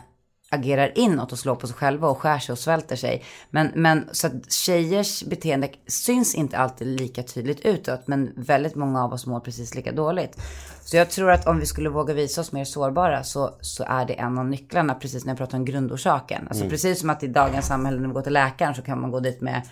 [0.50, 3.24] agerar inåt och slår på sig själva och skär sig och svälter sig.
[3.50, 9.04] Men, men så att tjejers beteende syns inte alltid lika tydligt utåt, men väldigt många
[9.04, 10.40] av oss mår precis lika dåligt.
[10.84, 14.04] Så jag tror att om vi skulle våga visa oss mer sårbara så, så är
[14.04, 16.48] det en av nycklarna, precis när jag pratar om grundorsaken.
[16.48, 19.10] Alltså precis som att i dagens samhälle när vi går till läkaren så kan man
[19.10, 19.62] gå dit med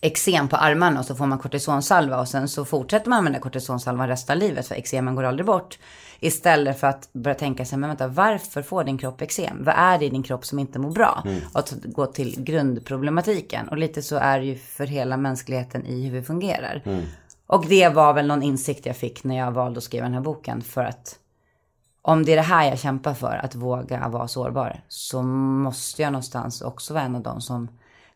[0.00, 4.08] eksem på armarna och så får man kortisonsalva och sen så fortsätter man där kortisonsalvan
[4.08, 5.78] resten av livet för eksemen går aldrig bort.
[6.20, 9.64] Istället för att börja tänka sig, men vänta, varför får din kropp eksem?
[9.64, 11.22] Vad är det i din kropp som inte mår bra?
[11.52, 13.68] Och att gå till grundproblematiken.
[13.68, 16.82] Och lite så är det ju för hela mänskligheten i hur vi fungerar.
[17.46, 20.20] Och det var väl någon insikt jag fick när jag valde att skriva den här
[20.20, 20.62] boken.
[20.62, 21.18] För att
[22.02, 26.12] om det är det här jag kämpar för, att våga vara sårbar, så måste jag
[26.12, 27.68] någonstans också vara en av dem som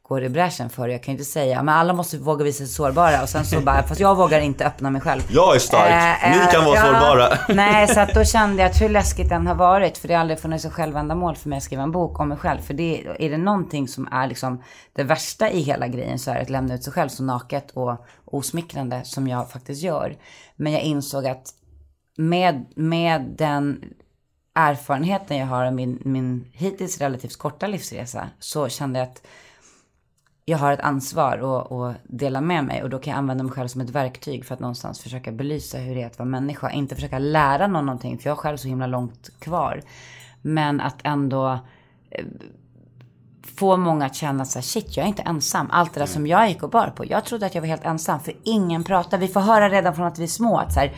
[0.09, 0.89] går i bräschen för.
[0.89, 3.61] Jag kan ju inte säga, men alla måste våga visa sig sårbara och sen så
[3.61, 5.21] bara, fast jag vågar inte öppna mig själv.
[5.31, 6.23] Jag är stark.
[6.31, 7.39] Ni kan vara sårbara.
[7.55, 10.21] Nej, så att då kände jag att hur läskigt den har varit, för det har
[10.21, 12.61] aldrig funnits ett självändamål för mig att skriva en bok om mig själv.
[12.61, 14.63] För det, är det någonting som är liksom
[14.93, 17.71] det värsta i hela grejen så är det att lämna ut sig själv så naket
[17.71, 20.17] och osmickrande som jag faktiskt gör.
[20.57, 21.55] Men jag insåg att
[22.17, 23.85] med, med den
[24.55, 29.23] erfarenheten jag har av min, min hittills relativt korta livsresa så kände jag att
[30.45, 33.69] jag har ett ansvar att, dela med mig och då kan jag använda mig själv
[33.69, 36.71] som ett verktyg för att någonstans försöka belysa hur det är att vara människa.
[36.71, 39.83] Inte försöka lära någon någonting för jag har själv så himla långt kvar.
[40.43, 41.59] Men att ändå
[42.11, 42.25] eh,
[43.57, 45.69] få många att känna så här, shit jag är inte ensam.
[45.71, 47.05] Allt det där som jag gick och bar på.
[47.07, 49.19] Jag trodde att jag var helt ensam för ingen pratar.
[49.19, 50.93] Vi får höra redan från att vi är små att så här,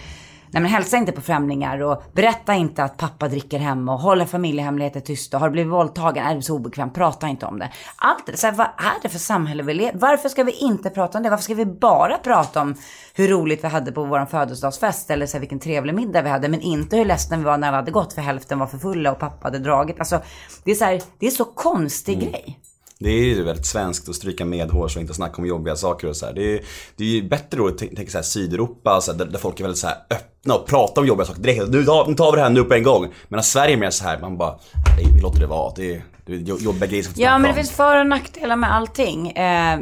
[0.57, 4.25] Nej men hälsa inte på främlingar och berätta inte att pappa dricker hemma och håller
[4.25, 5.39] familjehemligheter tysta.
[5.39, 6.27] Har du blivit våldtagen?
[6.27, 6.93] Är du så obekväm?
[6.93, 7.71] Prata inte om det.
[7.97, 10.91] Allt det, så här, vad är det för samhälle vi lever Varför ska vi inte
[10.91, 11.31] prata om det?
[11.31, 12.75] Varför ska vi bara prata om
[13.15, 16.49] hur roligt vi hade på vår födelsedagsfest eller så här, vilken trevlig middag vi hade
[16.49, 19.13] men inte hur ledsna vi var när alla hade gått för hälften var för fulla
[19.13, 19.99] och pappa hade dragit.
[19.99, 20.21] Alltså
[20.65, 22.59] det är så här, det är så konstig grej.
[22.99, 26.17] Det är ju väldigt svenskt att stryka medhårs och inte snacka om jobbiga saker och
[26.17, 26.33] så här.
[26.33, 26.61] Det är,
[26.97, 29.61] det är ju bättre då att tänka så här Sydeuropa, så här, där, där folk
[29.61, 31.69] är väldigt så här öppna och pratar om jobbiga saker direkt.
[31.69, 33.09] Nu tar, nu tar vi det här nu på en gång.
[33.29, 34.59] Men Sverige är mer så här, man bara,
[34.97, 35.73] nej vi låter det vara.
[35.77, 38.75] Det är, det är jobbiga grejer som Ja, men det finns för och nackdelar med
[38.75, 39.31] allting.
[39.31, 39.81] Eh,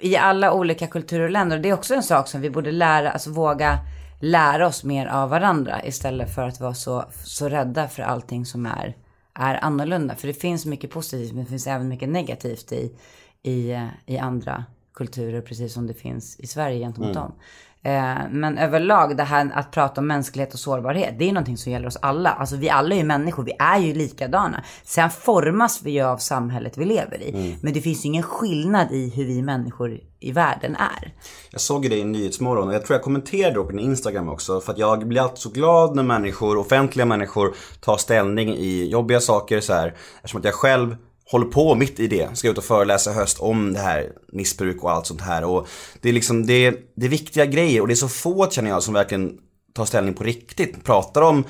[0.00, 1.58] I alla olika kulturer och länder.
[1.58, 3.78] Det är också en sak som vi borde lära, alltså våga
[4.20, 5.84] lära oss mer av varandra.
[5.84, 8.96] Istället för att vara så, så rädda för allting som är,
[9.38, 10.14] är annorlunda.
[10.14, 12.92] För det finns mycket positivt, men det finns även mycket negativt i,
[13.42, 15.40] i, eh, i andra kulturer.
[15.40, 17.32] Precis som det finns i Sverige gentemot dem.
[17.82, 21.72] Eh, men överlag det här att prata om mänsklighet och sårbarhet, det är någonting som
[21.72, 22.30] gäller oss alla.
[22.30, 24.64] Alltså vi alla är ju människor, vi är ju likadana.
[24.84, 27.56] Sen formas vi ju av samhället vi lever i.
[27.62, 31.14] Men det finns ju ingen skillnad i hur vi människor i världen är.
[31.50, 34.28] Jag såg ju det i Nyhetsmorgon och jag tror jag kommenterade det på din Instagram
[34.28, 34.60] också.
[34.60, 39.20] För att jag blir alltid så glad när människor, offentliga människor, tar ställning i jobbiga
[39.20, 39.94] saker så här.
[40.16, 40.96] Eftersom att jag själv
[41.30, 42.36] håller på mitt i det.
[42.36, 45.44] Ska ut och föreläsa i höst om det här missbruk och allt sånt här.
[45.44, 45.68] Och
[46.00, 48.70] det är liksom, det är, det är viktiga grejer och det är så få känner
[48.70, 49.38] jag som verkligen
[49.74, 50.84] tar ställning på riktigt.
[50.84, 51.44] Pratar om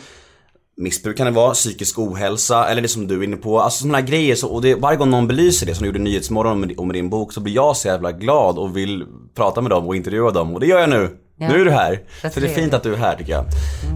[0.76, 3.60] missbruk kan det vara, psykisk ohälsa eller det som du är inne på.
[3.60, 4.34] Alltså sådana här grejer.
[4.34, 6.86] Så, och det, varje gång någon belyser det, som du gjorde i Nyhetsmorgon om, och
[6.86, 9.96] med din bok, så blir jag så jävla glad och vill prata med dem och
[9.96, 10.54] intervjua dem.
[10.54, 11.10] Och det gör jag nu.
[11.38, 11.48] Ja.
[11.48, 12.00] Nu är du här.
[12.30, 13.44] Så det är fint att du är här tycker jag.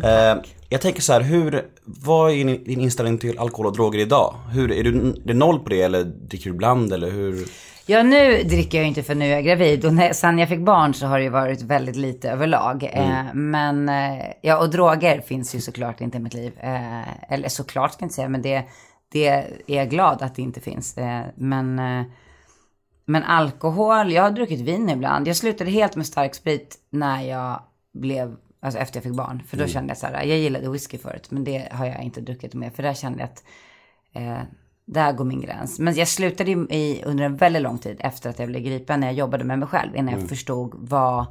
[0.05, 4.35] Eh, jag tänker så här, hur, vad är din, inställning till alkohol och droger idag?
[4.53, 7.47] Hur, är du är det noll på det eller dricker du ibland eller hur?
[7.87, 9.85] Ja, nu dricker jag inte för nu är jag gravid.
[9.85, 12.91] Och när, sen jag fick barn så har det ju varit väldigt lite överlag.
[12.93, 16.53] Eh, men, eh, ja, och droger finns ju såklart inte i mitt liv.
[16.61, 18.63] Eh, eller såklart ska jag inte säga, men det,
[19.13, 20.99] det är jag glad att det inte finns.
[20.99, 22.05] Eh, men, eh,
[23.05, 25.29] men alkohol, jag har druckit vin ibland.
[25.29, 27.63] Jag slutade helt med starksprit när jag
[27.93, 29.43] blev, alltså efter jag fick barn.
[29.47, 32.21] För då kände jag så här, jag gillade whisky förut, men det har jag inte
[32.21, 32.71] druckit mer.
[32.71, 33.45] För där kände jag att
[34.13, 34.43] Eh,
[34.85, 35.79] där går min gräns.
[35.79, 39.07] Men jag slutade i, under en väldigt lång tid efter att jag blev gripen när
[39.07, 39.97] jag jobbade med mig själv.
[39.97, 41.27] Innan jag förstod vad,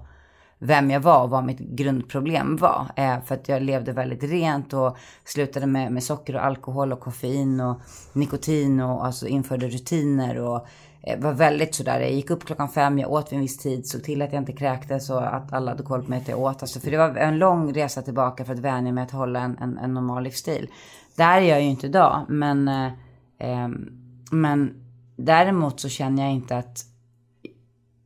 [0.59, 2.85] vem jag var och vad mitt grundproblem var.
[2.95, 6.99] Eh, för att jag levde väldigt rent och slutade med, med socker och alkohol och
[6.99, 7.81] koffein och
[8.13, 10.67] nikotin och alltså införde rutiner och
[11.03, 11.99] Eh, var väldigt sådär.
[11.99, 14.41] Jag gick upp klockan fem, jag åt vid en viss tid, såg till att jag
[14.41, 16.61] inte kräktes och att alla hade koll på mig att jag åt.
[16.61, 19.57] Alltså, för det var en lång resa tillbaka för att vänja mig att hålla en,
[19.57, 20.69] en, en normal livsstil.
[21.15, 22.91] Där är jag ju inte idag, men, eh,
[23.39, 23.87] ehm,
[24.31, 24.73] men
[25.17, 26.85] däremot så känner jag inte att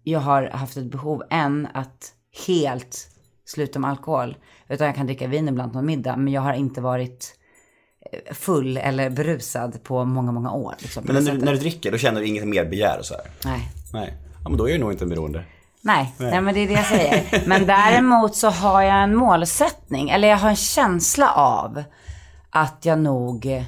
[0.04, 2.14] jag har haft ett behov än att
[2.48, 3.10] helt
[3.46, 4.38] sluta med alkohol.
[4.68, 7.40] Utan jag kan dricka vin ibland på middag, men jag har inte varit
[8.32, 10.75] full eller berusad på många, många år.
[10.80, 13.13] Liksom, Men när du, när du dricker, då känner du inget mer begär och så
[13.13, 13.23] här?
[13.45, 13.71] Nej.
[13.93, 14.13] Nej.
[14.43, 15.43] Ja men då är du nog inte en beroende.
[15.82, 17.43] Nej, nej, men det är det jag säger.
[17.47, 21.84] Men däremot så har jag en målsättning, eller jag har en känsla av
[22.49, 23.65] att jag nog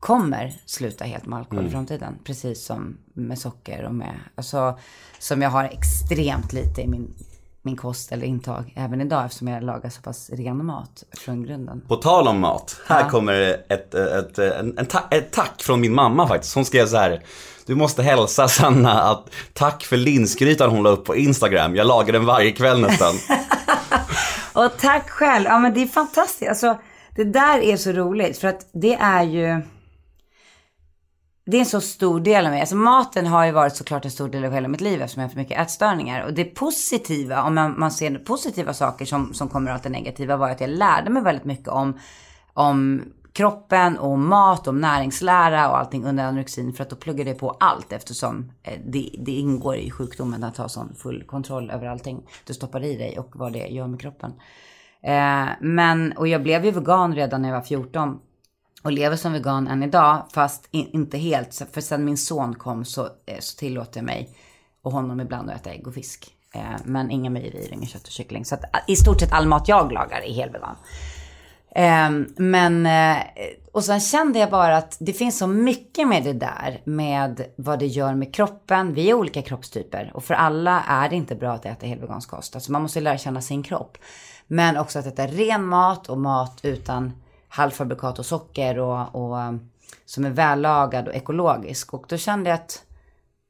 [0.00, 2.18] kommer sluta helt med alkohol i framtiden.
[2.24, 4.78] Precis som med socker och med, alltså
[5.18, 7.14] som jag har extremt lite i min,
[7.62, 11.80] min kost eller intag även idag eftersom jag lagar så pass ren mat från grunden.
[11.88, 13.08] På tal om mat, här Ja.
[13.10, 13.34] kommer
[13.68, 16.54] ett, ett, en, en ta- ett tack från min mamma faktiskt.
[16.54, 17.22] Hon skrev så här.
[17.66, 21.76] Du måste hälsa Sanna att tack för linsgrytan hon la upp på Instagram.
[21.76, 23.14] Jag lagar den varje kväll nästan.
[24.64, 25.44] Och tack själv.
[25.44, 26.48] Ja men det är fantastiskt.
[26.48, 26.78] Alltså
[27.16, 29.62] det där är så roligt för att det är ju.
[31.50, 32.60] Det är en så stor del av mig.
[32.60, 35.24] Alltså maten har ju varit såklart en stor del av hela mitt liv eftersom jag
[35.24, 36.24] har haft mycket ätstörningar.
[36.24, 40.36] Och det positiva, om man, man ser positiva saker som, som kommer åt det negativa
[40.36, 41.98] var att jag lärde mig väldigt mycket om,
[42.54, 46.72] om kroppen och mat, om näringslära och allting under anorexin.
[46.72, 50.56] För att då pluggade jag på allt eftersom eh, det, det ingår i sjukdomen att
[50.56, 54.00] ha sån full kontroll över allting du stoppar i dig och vad det gör med
[54.00, 54.32] kroppen.
[55.02, 58.18] Eh, men, och jag blev ju vegan redan när jag var 14
[58.82, 61.62] och lever som vegan än idag, fast in, inte helt.
[61.72, 64.36] För sen min son kom så, eh, så tillåter jag mig
[64.82, 66.34] och honom ibland att äta ägg och fisk.
[66.54, 68.44] Eh, men inga mejerier, ingen kött och kyckling.
[68.44, 70.76] Så att, i stort sett all mat jag lagar är helvegan.
[71.74, 73.22] Ehm, men, eh,
[73.72, 77.78] och sen kände jag bara att det finns så mycket med det där, med vad
[77.78, 78.94] det gör med kroppen.
[78.94, 82.54] Vi är olika kroppstyper och för alla är det inte bra att äta helvegansk kost.
[82.54, 83.98] Alltså man måste lära känna sin kropp.
[84.46, 87.12] Men också att äta ren mat och mat utan
[87.50, 89.52] halvfabrikat och socker och, och eh,
[90.04, 91.94] som är vällagad och ekologisk.
[91.94, 92.84] Och då kände jag att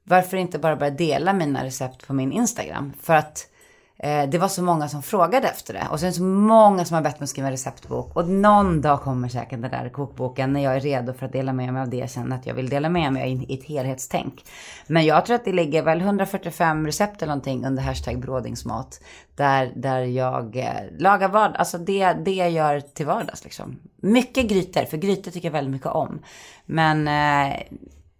[0.04, 2.92] varför inte bara börja dela mina recept på min Instagram?
[3.00, 3.59] För att eh,
[4.02, 5.86] Eh, det var så många som frågade efter det.
[5.90, 8.16] Och sen så många som har bett mig skriva en receptbok.
[8.16, 11.52] Och någon dag kommer säkert den där kokboken när jag är redo för att dela
[11.52, 13.64] med mig av det jag känner att jag vill dela med mig av i ett
[13.64, 14.44] helhetstänk.
[14.86, 19.00] Men jag tror att det ligger väl 145 recept eller någonting under hashtag brådingsmat.
[19.34, 23.78] Där, där jag eh, lagar vad, alltså det, det jag gör till vardags liksom.
[23.96, 26.18] Mycket grytor, för grytor tycker jag väldigt mycket om.
[26.66, 27.56] Men eh,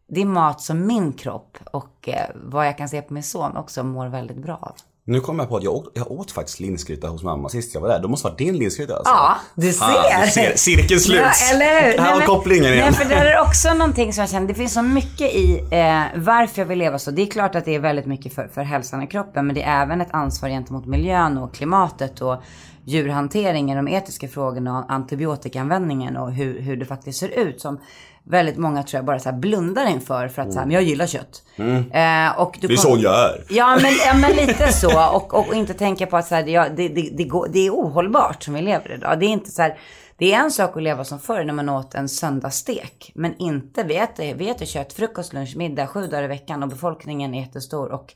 [0.09, 3.57] det är mat som min kropp och eh, vad jag kan se på min son
[3.57, 4.77] också mår väldigt bra av.
[5.11, 7.81] Nu kommer jag på att jag åt, jag åt faktiskt linsgryta hos mamma sist jag
[7.81, 8.01] var där.
[8.01, 9.13] Det måste vara din linsgryta alltså.
[9.13, 9.85] Ja, du ser.
[9.85, 10.57] Ah, du ser.
[10.57, 11.51] Cirkeln sluts.
[11.51, 11.99] Ja, eller hur?
[11.99, 12.79] Här var kopplingen igen.
[12.79, 16.21] Nej, för det är också någonting som jag känner, det finns så mycket i eh,
[16.21, 17.11] varför jag vill leva så.
[17.11, 19.63] Det är klart att det är väldigt mycket för, för hälsan i kroppen, men det
[19.63, 22.43] är även ett ansvar gentemot miljön och klimatet och
[22.85, 27.61] djurhanteringen, de etiska frågorna och antibiotikaanvändningen och hur, hur det faktiskt ser ut.
[27.61, 27.81] Som
[28.31, 31.07] väldigt många tror jag bara så blundar inför för att så här, men jag gillar
[31.07, 31.43] kött.
[31.57, 32.69] Eh, och du Mm.
[32.69, 33.45] Det är kom- så jag är.
[33.51, 35.17] Ja men, ja, men lite så.
[35.17, 37.67] Och, och, och inte tänka på att så här, ja, det, det, det, går, det
[37.67, 39.21] är ohållbart som vi lever idag.
[39.21, 39.79] Det är inte så här,
[40.17, 43.13] det är en sak att leva som förr när man åt en söndagsstek.
[43.15, 46.69] Men inte, vi äter, vi äter kött, frukost, lunch, middag, sju dagar i veckan och
[46.69, 47.93] befolkningen är jättestor.
[47.93, 48.15] Och,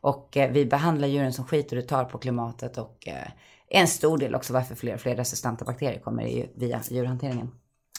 [0.00, 2.78] och eh, vi behandlar djuren som skit och det tar på klimatet.
[2.78, 3.28] Och eh,
[3.70, 7.50] en stor del också varför fler och fler resistenta bakterier kommer är ju via djurhanteringen.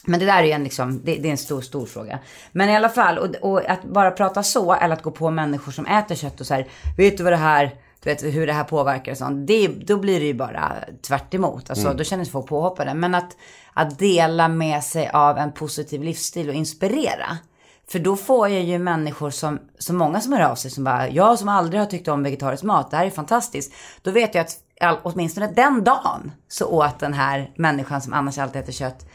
[0.04, 2.18] Men det där är ju en, liksom, det, det är en stor, stor fråga.
[2.52, 5.72] Men i alla fall, och, och att bara prata så, eller att gå på människor
[5.72, 7.70] som äter kött och så här, vet du vad det här,
[8.02, 9.46] du vet hur det här påverkar och sånt.
[9.46, 10.74] Det, då blir det ju bara
[11.06, 11.70] tvärt emot.
[11.70, 12.94] Alltså då känner sig folk påhoppade.
[12.94, 13.36] Men att,
[13.72, 17.38] att dela med sig av en positiv livsstil och inspirera.
[17.88, 21.08] För då får jag ju människor som, så många som hör av sig som bara,
[21.08, 23.72] jag som aldrig har tyckt om vegetarisk mat, det här är fantastiskt.
[24.02, 28.38] Då vet jag att all, åtminstone den dagen så åt den här människan som annars
[28.38, 29.06] alltid äter kött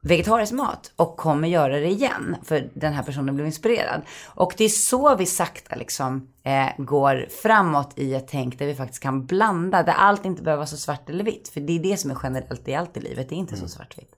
[0.00, 4.02] vegetarisk mat och kommer göra det igen för den här personen blev inspirerad.
[4.26, 8.74] Och det är så vi sakta liksom eh, går framåt i ett tänk där vi
[8.74, 11.48] faktiskt kan blanda, där allt inte behöver vara så svart eller vitt.
[11.48, 13.68] För det är det som är generellt i allt i livet, det är inte så
[13.68, 14.10] svartvitt.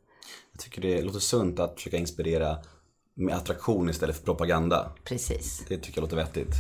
[0.53, 2.57] Jag tycker det låter sunt att försöka inspirera
[3.17, 4.93] med attraktion istället för propaganda.
[5.05, 5.65] Precis.
[5.69, 6.55] Det tycker jag låter vettigt.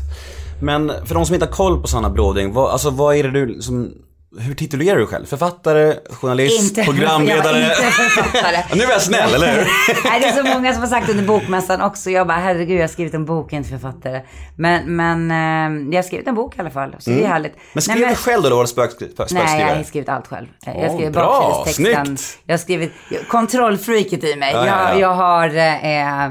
[0.62, 3.30] Men för de som inte har koll på Sanna Bråding, vad, alltså vad är det
[3.30, 3.94] du som,
[4.38, 5.26] hur titulerar du dig själv?
[5.26, 7.58] Författare, journalist, programledare?
[7.60, 8.64] Jag inte författare.
[8.74, 9.56] nu är jag snäll, eller hur?
[10.10, 12.10] Nej, det är så många som har sagt under bokmässan också.
[12.10, 14.22] Jag bara, herregud, jag har skrivit en bok, inte författare.
[14.56, 16.96] Men, men eh, jag har skrivit en bok i alla fall.
[16.98, 17.52] Så det är härligt.
[17.52, 17.64] Mm.
[17.72, 19.46] Men Nej, skrev du själv då, eller var det spök, spök, spökskrivare?
[19.46, 20.46] Nej, jag har skrivit allt själv.
[20.64, 22.16] Jag har skrivit bra, baksidestexten.
[22.46, 22.92] Jag har skrivit
[23.28, 24.52] kontrollfreaket i mig.
[24.52, 24.90] Ja, ja, ja.
[24.90, 26.30] Jag, jag har eh,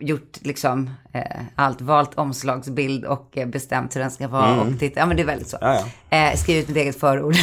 [0.00, 1.22] gjort liksom eh,
[1.54, 4.60] allt, valt omslagsbild och eh, bestämt hur den ska vara.
[4.60, 5.00] Och titta.
[5.00, 5.56] Ja, men det är väldigt så.
[5.56, 5.74] Mm.
[5.74, 5.84] Ja,
[6.18, 7.34] Eh, skrivit mitt eget förord.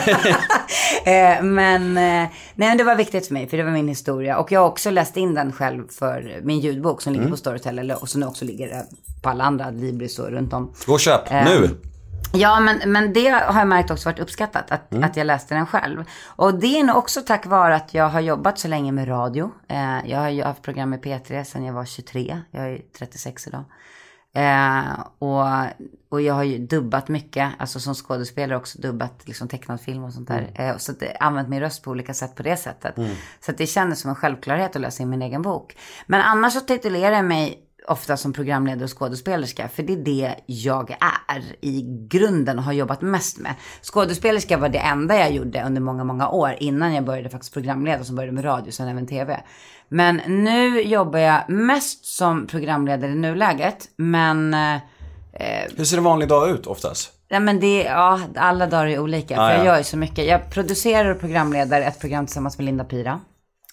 [1.04, 4.38] eh, men, eh, nej, men det var viktigt för mig, för det var min historia.
[4.38, 7.30] Och jag har också läst in den själv för min ljudbok som ligger Mm.
[7.32, 8.80] på Storytel, eller, och som nu också ligger eh,
[9.22, 10.72] på alla andra Libris och runt om.
[10.86, 11.70] Gå och köp, nu!
[12.32, 15.66] Ja, men, men det har jag märkt också varit uppskattat, att, att jag läste den
[15.66, 16.04] själv.
[16.26, 19.50] Och det är nog också tack vare att jag har jobbat så länge med radio.
[19.68, 23.46] Eh, jag har ju haft program med P3 sedan jag var 23, jag är 36
[23.46, 23.64] idag.
[24.34, 25.46] Eh, och,
[26.08, 30.12] och jag har ju dubbat mycket, alltså som skådespelare också dubbat liksom tecknad film och
[30.12, 30.50] sånt där.
[30.54, 32.94] Eh, så att, eh, använt min röst på olika sätt på det sättet.
[33.40, 35.76] Så att det kändes som en självklarhet att läsa in min egen bok.
[36.06, 39.68] Men annars så titulerar jag mig ofta som programledare och skådespelerska.
[39.68, 43.54] För det är det jag är i grunden och har jobbat mest med.
[43.82, 48.04] Skådespelerska var det enda jag gjorde under många, många år innan jag började faktiskt programleda
[48.04, 49.40] som började med radio, sen även tv.
[49.88, 53.88] Men nu jobbar jag mest som programledare i nuläget.
[53.96, 54.80] Men, eh,
[55.76, 57.12] Hur ser en vanlig dag ut oftast?
[57.28, 59.34] ja, men det, ja, alla dagar är olika.
[59.34, 59.64] Ja, för jag ja.
[59.64, 60.26] gör ju så mycket.
[60.26, 63.20] Jag producerar och programleder ett program tillsammans med Linda Pira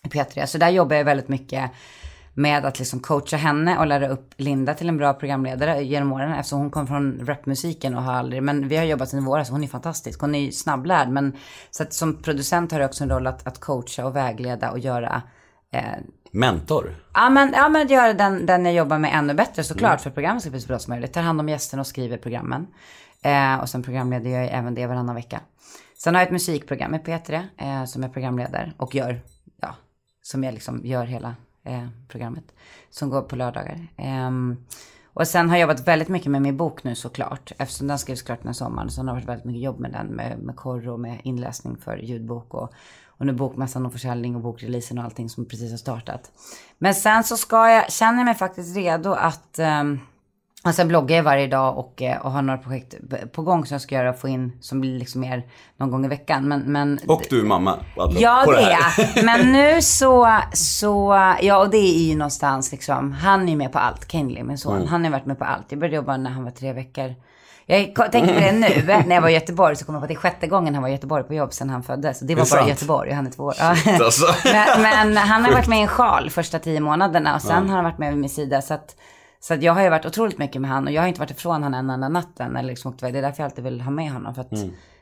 [0.03, 0.45] i P3.
[0.45, 1.71] Så där jobbar jag väldigt mycket
[2.37, 6.33] med att liksom coacha henne och lära upp Linda till en bra programledare genom åren.
[6.33, 9.49] Eftersom hon kom från rapmusiken och har aldrig, men vi har jobbat sedan i våras.
[9.49, 10.21] Hon är fantastisk.
[10.21, 11.09] Hon är ju snabblärd.
[11.09, 11.33] Men
[11.71, 14.79] så att som producent har jag också en roll att, att coacha och vägleda och
[14.79, 15.21] göra
[15.73, 15.81] eh,
[16.31, 16.95] Mentor?
[17.13, 20.13] Ja men, ja, men göra den, den jag jobbar med ännu bättre såklart för att
[20.13, 21.13] programmet ska bli så bra som möjligt.
[21.13, 22.67] Tar hand om gästerna och skriver programmen.
[23.21, 25.39] Eh, och sen programleder jag även det varannan vecka.
[25.97, 29.21] Sen har jag ett musikprogram i P3 eh, som jag programleder och gör,
[29.61, 29.75] ja,
[30.21, 31.35] som jag liksom gör hela
[31.67, 32.53] eh, programmet.
[32.89, 33.87] Som går på lördagar.
[33.97, 34.31] Eh,
[35.13, 37.51] och sen har jag jobbat väldigt mycket med min bok nu såklart.
[37.57, 38.91] Eftersom den skrevs klart den här sommaren.
[38.91, 40.07] Så har det varit väldigt mycket jobb med den.
[40.07, 42.53] Med, med korr och med inläsning för ljudbok.
[42.53, 42.73] Och,
[43.07, 46.31] och nu bokmässan och försäljning och bokreleasen och allting som precis har startat.
[46.77, 49.99] Men sen så ska jag, känner jag mig faktiskt redo att um,
[50.67, 52.95] och sen bloggar jag varje dag och, eh, och har några projekt
[53.31, 55.43] på gång som jag ska göra och få in som blir liksom mer
[55.77, 56.47] någon gång i veckan.
[56.47, 57.79] Men, men Och du är mamma?
[57.97, 59.23] Alltså, Ja det är jag.
[59.25, 63.71] Men nu så, så, ja och det är ju någonstans liksom, han är ju med
[63.71, 64.87] på allt, Kenley min son.
[64.87, 65.65] Han har varit med på allt.
[65.69, 67.15] Jag började jobba när han var tre veckor.
[67.69, 70.07] Jag tänkte på det nu, när jag var i Göteborg, så kom jag på att
[70.07, 72.19] det är sjätte gången han var i Göteborg på jobb sedan han föddes.
[72.19, 72.69] Det var Det bara sant.
[72.69, 73.53] Göteborg han är två år.
[73.59, 73.75] Ja.
[74.03, 74.25] Alltså.
[74.43, 77.75] Men, men han har varit med i en sjal första tio månaderna och sen har
[77.75, 78.61] han varit med vid min sida.
[78.61, 78.95] Så att,
[79.39, 81.31] så att jag har ju varit otroligt mycket med han och jag har inte varit
[81.31, 82.55] ifrån han en enda natten.
[82.55, 83.13] Eller liksom åkt iväg.
[83.13, 84.35] Det är därför jag alltid vill ha med honom.
[84.35, 84.51] För att,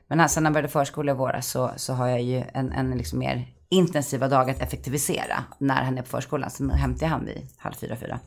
[0.07, 2.91] Men här, sen han började förskola i våras så, så har jag ju en, en
[2.91, 6.49] liksom mer intensiva dag att effektivisera när han är på förskolan.
[6.49, 8.19] Sen hämtar jag han vid halv fyra, fyra.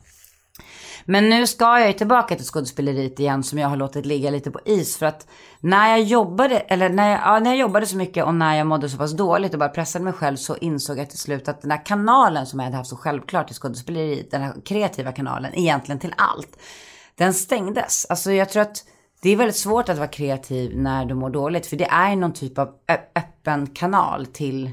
[1.05, 4.51] Men nu ska jag ju tillbaka till skådespeleriet igen som jag har låtit ligga lite
[4.51, 4.97] på is.
[4.97, 5.27] För att
[5.59, 8.67] när jag jobbade, eller när jag, ja, när jag jobbade så mycket och när jag
[8.67, 11.61] mådde så pass dåligt och bara pressade mig själv så insåg jag till slut att
[11.61, 15.55] den här kanalen som jag hade haft så självklart i skådespeleriet, den här kreativa kanalen,
[15.55, 16.59] egentligen till allt,
[17.15, 18.05] den stängdes.
[18.09, 18.83] Alltså jag tror att
[19.21, 21.67] det är väldigt svårt att vara kreativ när du mår dåligt.
[21.67, 22.69] För det är någon typ av
[23.15, 24.71] öppen kanal till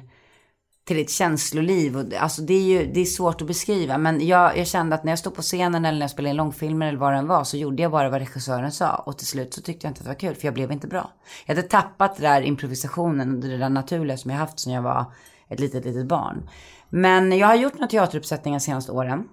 [0.86, 1.96] till ditt känsloliv.
[1.96, 3.98] Och, det- alltså det är ju det är svårt att beskriva.
[3.98, 6.36] Men jag, jag kände att när jag stod på scenen eller när jag spelade in
[6.36, 8.94] långfilmer eller vad det än var så gjorde jag bara vad regissören sa.
[8.94, 10.86] Och till slut så tyckte jag inte att det var kul för jag blev inte
[10.86, 11.10] bra.
[11.46, 14.82] Jag hade tappat det där improvisationen och det där naturliga som jag haft sedan jag
[14.82, 15.04] var
[15.48, 16.48] ett litet, litet barn.
[16.88, 19.24] Men jag har gjort några teateruppsättningar de senaste åren.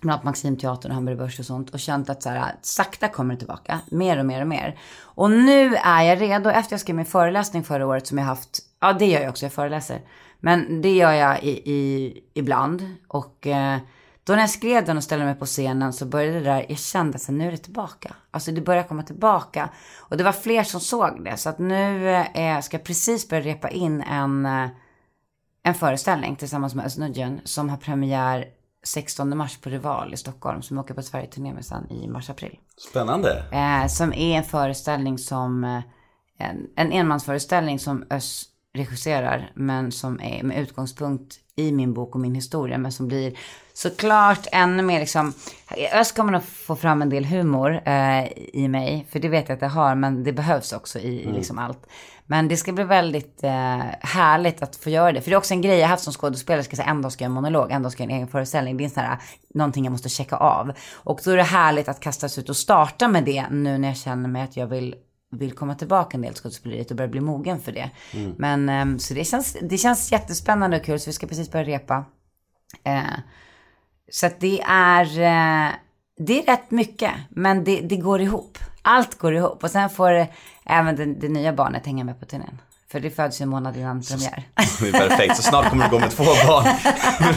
[0.00, 1.70] Bland annat Maximteatern och Hamburg Börs och sånt.
[1.70, 3.80] Och känt att så här, sakta kommer det tillbaka.
[3.90, 4.78] Mer och mer och mer.
[5.02, 6.50] Och nu är jag redo.
[6.50, 8.58] Efter jag skrev min föreläsning förra året som jag haft.
[8.80, 10.00] Ja det gör jag också, jag föreläser.
[10.44, 12.94] Men det gör jag i, i, ibland.
[13.08, 13.78] Och eh,
[14.24, 16.78] då när jag skrev den och ställde mig på scenen så började det där, jag
[16.78, 18.14] kände att nu är det tillbaka.
[18.30, 19.68] Alltså det börjar komma tillbaka.
[19.98, 21.36] Och det var fler som såg det.
[21.36, 24.68] Så att nu eh, ska jag precis börja repa in en, eh,
[25.62, 28.46] en föreställning tillsammans med Östnudgen som har premiär
[28.84, 32.58] 16 mars på Rival i Stockholm som åker på Sverigeturné med sen i mars-april.
[32.90, 33.44] Spännande.
[33.52, 35.80] Eh, som är en föreställning som, eh,
[36.38, 42.20] en, en enmansföreställning som Öss regisserar, men som är med utgångspunkt i min bok och
[42.20, 43.38] min historia, men som blir
[43.74, 45.34] såklart ännu mer liksom,
[45.92, 49.56] Öss kommer nog få fram en del humor eh, i mig, för det vet jag
[49.56, 51.86] att jag har, men det behövs också i, i liksom allt.
[52.26, 55.20] Men det ska bli väldigt eh, härligt att få göra det.
[55.20, 56.62] För det är också en grej jag haft som skådespelare.
[56.62, 58.76] Ska säga, en dag ska jag en monolog, en dag ska jag en egen föreställning.
[58.76, 59.18] Det är en sån här,
[59.54, 60.72] någonting jag måste checka av.
[60.94, 63.96] Och då är det härligt att kastas ut och starta med det nu när jag
[63.96, 64.94] känner mig att jag vill
[65.32, 67.90] vill komma tillbaka en del skådespeleriet och börja bli mogen för det.
[68.36, 71.64] Men ehm, så det känns, det känns jättespännande och kul så vi ska precis börja
[71.64, 72.04] repa.
[72.84, 73.02] Eh,
[74.10, 75.72] så att det är, eh,
[76.18, 78.58] det är rätt mycket, men det, det går ihop.
[78.82, 80.26] Allt går ihop och sen får eh,
[80.64, 82.60] även det, det nya barnet hänga med på turnén.
[82.92, 84.42] För det föds ju en månad innan premiär.
[84.80, 86.64] Det är perfekt, så snart kommer du gå med två barn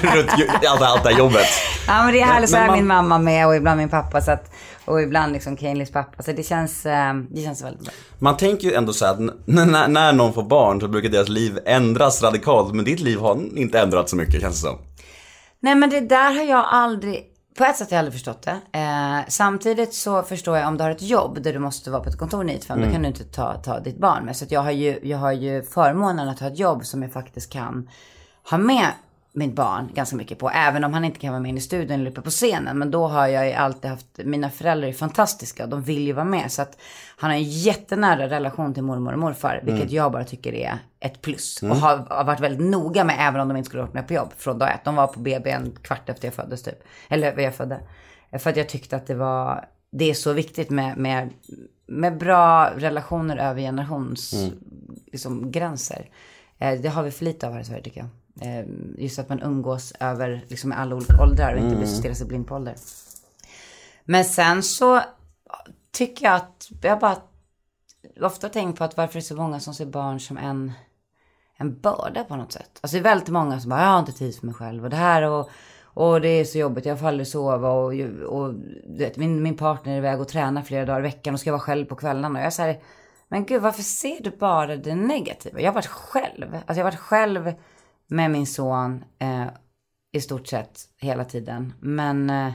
[0.16, 0.32] runt
[0.68, 1.46] allt, allt det här jobbet.
[1.88, 4.22] Ja men det är härligt, så är man- min mamma med och ibland min pappa.
[4.22, 4.52] Så att,
[4.86, 6.24] och ibland liksom Kaelins pappa.
[6.24, 7.94] Så det känns, eh, det känns väldigt bra.
[8.20, 12.24] Man tänker ju ändå så att när någon får barn så brukar deras liv ändras
[12.24, 14.78] radikalt, men ditt liv har inte ändrats så mycket känns det som.
[15.60, 17.24] Nej men det där har jag aldrig,
[17.58, 18.80] på ett sätt har jag aldrig förstått det.
[18.80, 22.10] Eh, samtidigt så förstår jag om du har ett jobb där du måste vara på
[22.10, 24.38] ett kontor 9 till 5, då kan du inte ta, ta ditt barn med.
[24.38, 27.52] Så jag har, ju, jag har ju förmånen att ha ett jobb som jag faktiskt
[27.52, 27.90] kan
[28.50, 28.88] ha med
[29.36, 30.50] mitt barn ganska mycket på.
[30.50, 32.80] Även om han inte kan vara med i studion eller uppe på scenen.
[32.80, 36.14] Men då har jag ju alltid haft, mina föräldrar är fantastiska och de vill ju
[36.14, 36.52] vara med.
[36.52, 36.78] Så att
[37.18, 39.62] han har en jättenära relation till mormor och morfar.
[39.64, 41.64] Vilket jag bara tycker är ett plus.
[41.64, 44.14] Och har, har varit väldigt noga med även om de inte skulle varit med på
[44.14, 44.84] jobb från dag ett.
[44.84, 46.84] De var på BB en kvart efter jag föddes typ.
[47.10, 47.80] Eller jag födde.
[48.40, 51.30] För att jag tyckte att det var, det är så viktigt med, med,
[51.88, 54.34] med bra relationer över generations
[55.12, 56.10] liksom, gränser.
[56.58, 58.10] Eh, det har vi för lite av här i Sverige tycker jag.
[58.42, 58.66] Eh,
[58.98, 62.48] just att man umgås över liksom, alla olika åldrar och inte blir så sig blind
[62.48, 62.76] på ålder.
[64.04, 65.02] Men sen så
[65.92, 67.18] tycker jag att jag bara
[68.22, 70.72] ofta tänkt på att varför det är så många som ser barn som en,
[71.58, 72.80] en börda på något sätt.
[72.82, 74.90] Alltså det är väldigt många som bara, jag har inte tid för mig själv och
[74.90, 75.50] det här och,
[75.84, 77.94] och det är så jobbigt, jag får aldrig sova och,
[78.28, 78.54] och
[78.88, 81.62] vet, min, min partner är iväg och tränar flera dagar i veckan och ska vara
[81.62, 82.40] själv på kvällarna.
[82.40, 82.82] Och jag säger,
[83.28, 85.60] men gud varför ser du bara det negativa?
[85.60, 87.54] Jag har varit själv, alltså jag har varit själv
[88.08, 89.46] med min son eh,
[90.12, 91.74] i stort sett hela tiden.
[91.80, 92.54] Men eh,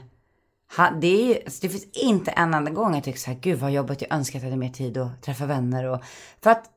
[0.66, 3.58] han, det, är alltså det finns inte en enda gång jag tycker så här, gud
[3.58, 5.84] vad jobbigt, jag önskar att jag hade mer tid att träffa vänner.
[5.84, 6.00] Och,
[6.42, 6.70] för att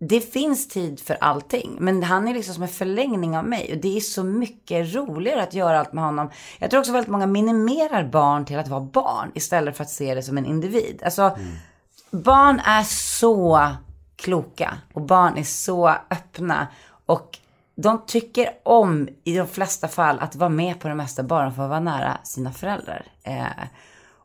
[0.00, 1.76] det finns tid för allting.
[1.80, 3.72] Men han är liksom som en förlängning av mig.
[3.72, 6.30] Och det är så mycket roligare att göra allt med honom.
[6.58, 9.32] Jag tror också väldigt många minimerar barn till att vara barn.
[9.34, 11.02] Istället för att se det som en individ.
[11.04, 11.38] Alltså,
[12.10, 13.68] barn är så
[14.16, 14.78] kloka.
[14.92, 16.66] Och barn är så öppna.
[17.06, 17.38] Och
[17.82, 21.62] de tycker om, i de flesta fall, att vara med på det mesta bara för
[21.62, 23.06] att vara nära sina föräldrar.
[23.22, 23.46] Eh,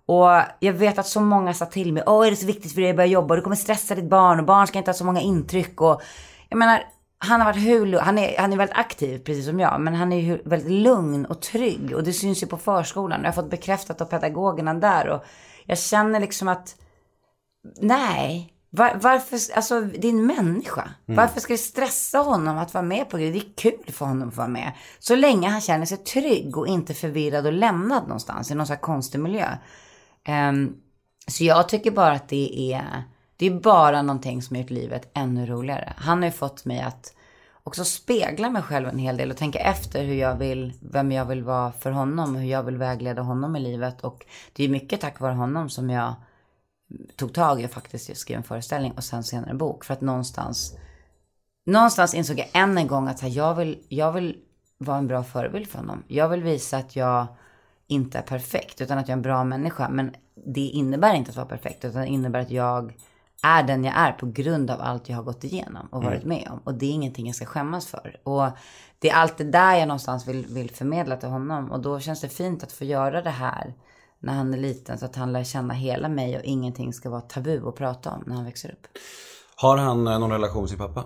[0.06, 2.82] och jag vet att så många sa till mig, åh är det så viktigt för
[2.82, 5.06] dig att börja jobba, du kommer stressa ditt barn och barn ska inte ha så
[5.06, 5.82] många intryck.
[5.82, 6.02] Och
[6.50, 6.84] jag menar,
[7.18, 10.14] han har varit hur, han är, han är väldigt aktiv precis som jag, men han
[10.14, 11.96] är ju väldigt lugn och trygg.
[11.96, 13.20] Och det syns ju på förskolan.
[13.22, 15.08] Jag har fått bekräftat av pedagogerna där.
[15.08, 15.24] Och
[15.66, 16.76] jag känner liksom att
[17.82, 18.55] nej.
[18.76, 20.90] Var, varför, alltså en människa.
[21.06, 23.34] Varför ska det stressa honom att vara med på grejer?
[23.34, 24.72] Det är kul för honom att vara med.
[25.00, 28.74] Så länge han känner sig trygg och inte förvirrad och lämnad någonstans i någon sån
[28.74, 29.58] här konstig miljö.
[30.24, 30.76] Ehm,
[31.28, 33.04] så jag tycker bara att det är,
[33.38, 35.94] det är bara någonting som har gjort livet ännu roligare.
[35.98, 37.14] Han har ju fått mig att
[37.64, 41.26] också spegla mig själv en hel del och tänka efter hur jag vill, vem jag
[41.26, 44.02] vill vara för honom och hur jag vill vägleda honom i livet.
[44.02, 46.14] Och det är mycket tack vare honom som jag
[47.16, 49.86] tog tag i och faktiskt skrev en föreställning och sen senare en bok.
[49.86, 50.78] För att någonstans,
[51.66, 54.38] någonstans insåg jag än en gång att här, jag, vill, jag vill
[54.78, 56.04] vara en bra förebild för honom.
[56.08, 57.28] Jag vill visa att jag
[57.88, 59.90] inte är perfekt utan att jag är en bra människa.
[59.90, 60.16] Men
[60.46, 62.94] det innebär inte att vara perfekt utan det innebär att jag
[63.44, 66.48] är den jag är på grund av allt jag har gått igenom och varit med
[66.52, 66.60] om.
[66.64, 68.20] Och det är ingenting jag ska skämmas för.
[68.24, 68.50] Och
[69.00, 71.72] det är allt det där jag någonstans vill, vill förmedla till honom.
[71.72, 73.74] Och då känns det fint att få göra det här
[74.26, 77.22] när han är liten så att han lär känna hela mig och ingenting ska vara
[77.22, 78.88] tabu att prata om när han växer upp.
[79.56, 81.04] Har han eh, någon relation med sin pappa?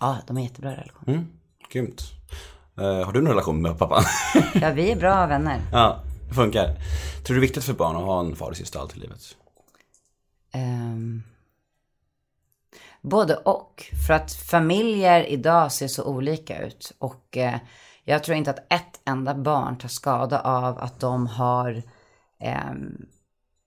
[0.00, 1.04] Ja, de har jättebra relation.
[1.06, 1.26] Mm,
[1.72, 2.02] grymt.
[2.78, 4.02] Eh, har du någon relation med pappan?
[4.54, 5.60] Ja, vi är bra vänner.
[5.72, 6.66] ja, det funkar.
[6.66, 9.20] Tror du det är viktigt för barn att ha en fadersgestalt i livet?
[10.52, 11.22] Ehm,
[13.00, 13.84] både och.
[14.06, 16.92] För att familjer idag ser så olika ut.
[16.98, 17.54] Och eh,
[18.04, 21.82] jag tror inte att ett enda barn tar skada av att de har
[22.42, 23.06] Ehm,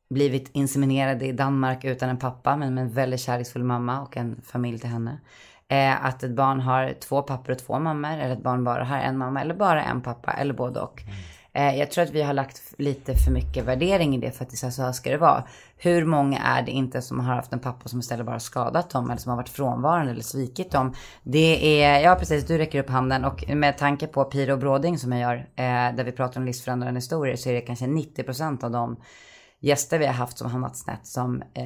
[0.10, 4.42] blivit inseminerade i Danmark utan en pappa men med en väldigt kärleksfull mamma och en
[4.42, 5.20] familj till henne.
[5.68, 8.98] Eh, att ett barn har två pappor och två mammor eller ett barn bara har
[8.98, 11.02] en mamma eller bara en pappa eller både och.
[11.02, 11.16] Mm
[11.62, 14.62] jag tror att vi har lagt lite för mycket värdering i det för att det
[14.64, 15.44] här, så här ska det vara.
[15.78, 19.10] Hur många är det inte som har haft en pappa som istället bara skadat dem
[19.10, 20.94] eller som har varit frånvarande eller svikit dem.
[21.24, 24.98] Det är, ja precis, du räcker upp handen och med tanke på Piro och Bråding
[24.98, 28.64] som jag gör, eh, där vi pratar om livsförändrande historier så är det kanske 90%
[28.64, 28.98] av de
[29.60, 31.66] gäster vi har haft som hamnat snett som eh,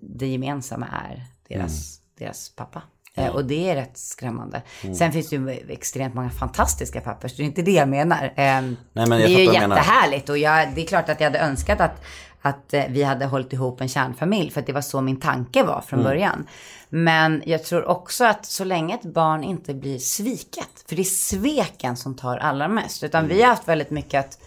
[0.00, 2.82] det gemensamma är deras, deras pappa.
[3.16, 4.62] Eh, och det är rätt skrämmande.
[4.98, 8.24] Sen finns det ju extremt många fantastiska pappor, så det är inte det jag menar.
[8.24, 11.38] Eh, men jag det är ju jättehärligt och jag, det är klart att jag hade
[11.38, 12.04] önskat att,
[12.42, 15.62] att eh, vi hade hållit ihop en kärnfamilj, för att det var så min tanke
[15.62, 16.46] var från början.
[16.88, 21.04] Men jag tror också att så länge ett barn inte blir sviket, för det är
[21.04, 24.38] sveken som tar allra mest, utan vi har haft väldigt mycket att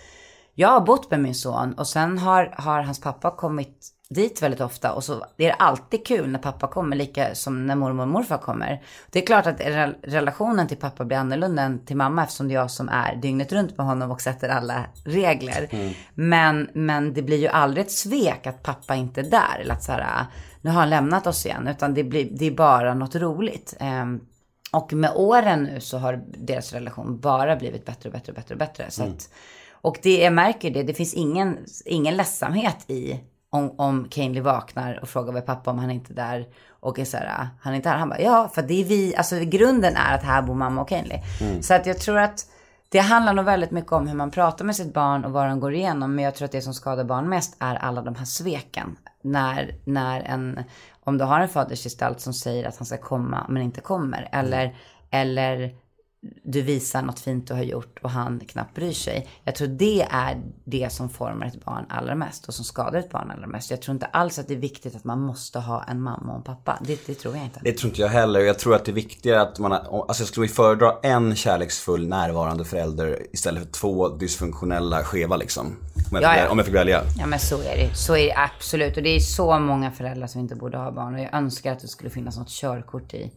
[0.55, 4.61] jag har bott med min son och sen har, har hans pappa kommit dit väldigt
[4.61, 8.07] ofta och så det är alltid kul när pappa kommer, lika som när mormor och
[8.07, 8.83] morfar kommer.
[9.11, 12.53] Det är klart att rel- relationen till pappa blir annorlunda än till mamma eftersom det
[12.53, 15.67] är jag som är dygnet runt med honom och sätter alla regler.
[16.13, 19.83] Men, men det blir ju aldrig ett svek att pappa inte är där eller att
[19.83, 20.25] så här,
[20.61, 23.75] nu har han lämnat oss igen, utan det, blir, det är bara något roligt.
[23.79, 24.19] Ehm,
[24.71, 28.55] och med åren nu så har deras relation bara blivit bättre och bättre och bättre
[28.55, 28.91] och bättre.
[28.91, 29.29] Så att,
[29.71, 33.19] och det, jag märker det, det finns ingen, ingen ledsamhet i
[33.49, 36.47] om, om Kainley vaknar och frågar vad är pappa om han inte är där.
[36.79, 37.97] Och är så här, han är inte här.
[37.97, 40.89] Han bara, ja, för det är vi, alltså grunden är att här bor mamma och
[40.89, 41.19] Kainley.
[41.61, 42.45] Så att jag tror att
[42.89, 45.59] det handlar nog väldigt mycket om hur man pratar med sitt barn och vad de
[45.59, 46.15] går igenom.
[46.15, 48.97] Men jag tror att det som skadar barn mest är alla de här sveken.
[49.21, 50.63] När, när en,
[51.03, 54.29] om du har en fadersgestalt som säger att han ska komma men inte kommer.
[54.31, 54.75] Eller,
[55.11, 55.75] eller
[56.43, 59.27] du visar något fint du har gjort och han knappt bryr sig.
[59.43, 63.09] Jag tror det är det som formar ett barn allra mest och som skadar ett
[63.09, 63.71] barn allra mest.
[63.71, 66.37] Jag tror inte alls att det är viktigt att man måste ha en mamma och
[66.37, 66.79] en pappa.
[66.81, 67.59] Det, det tror jag inte.
[67.63, 68.39] Det tror inte jag heller.
[68.39, 72.07] Jag tror att det är viktigare att man, har- alltså jag skulle föredra en kärleksfull
[72.07, 75.67] närvarande förälder istället för två dysfunktionella skeva liksom.
[75.67, 76.49] Om jag, Ja, ja.
[76.49, 77.01] om jag fick välja.
[77.19, 77.95] Ja men så är det.
[77.95, 78.97] Så är det absolut.
[78.97, 81.13] Och det är så många föräldrar som inte borde ha barn.
[81.15, 83.31] Och jag önskar att det skulle finnas något körkort i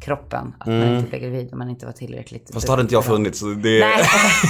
[0.00, 0.54] kroppen.
[0.58, 3.38] Att man inte blev gravid om man inte var tillräckligt Fast hade inte jag funnits.
[3.38, 3.80] Så det...
[3.80, 4.04] Nej,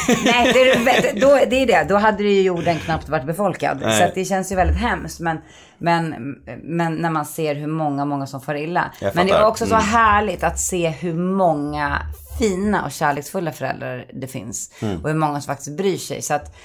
[0.25, 1.87] nej det, är, då, det är det.
[1.89, 3.79] Då hade ju jorden knappt varit befolkad.
[3.81, 4.09] Nej.
[4.09, 5.21] Så det känns ju väldigt hemskt.
[5.21, 5.39] Men,
[5.79, 8.93] men, men när man ser hur många, många som far illa.
[9.15, 9.87] Men det är också så Mm.
[9.87, 11.99] härligt att se hur många
[12.39, 14.71] fina och kärleksfulla föräldrar det finns.
[14.83, 15.03] Mm.
[15.03, 16.23] Och hur många som faktiskt bryr sig.
[16.23, 16.57] Så att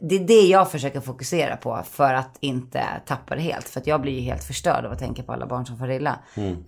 [0.00, 3.68] det är det jag försöker fokusera på för att inte tappa det helt.
[3.68, 5.90] För att jag blir ju helt förstörd av att tänka på alla barn som far
[5.90, 6.18] illa.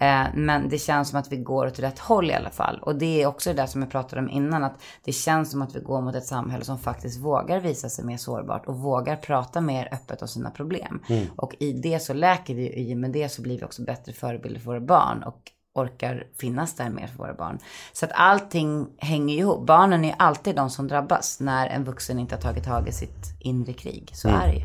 [0.01, 2.79] Eh, men det känns som att vi går åt rätt håll i alla fall.
[2.83, 4.65] Och det är också det där som jag pratade om innan.
[4.65, 8.05] Att det känns som att vi går mot ett samhälle som faktiskt vågar visa sig
[8.05, 8.67] mer sårbart.
[8.67, 11.03] Och vågar prata mer öppet om sina problem.
[11.37, 12.69] Och i det så läker vi.
[12.69, 15.23] och I och med det så blir vi också bättre förebilder för våra barn.
[15.23, 17.59] Och orkar finnas där mer för våra barn.
[17.93, 19.66] Så att allting hänger ihop.
[19.66, 23.35] Barnen är alltid de som drabbas när en vuxen inte har tagit tag i sitt
[23.41, 24.11] inre krig.
[24.14, 24.64] Så är det ju.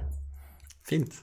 [0.89, 1.13] Fint.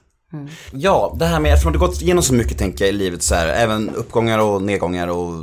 [0.71, 3.35] Ja, det här med, eftersom du gått igenom så mycket tänker jag i livet så
[3.35, 5.33] här, även uppgångar och nedgångar och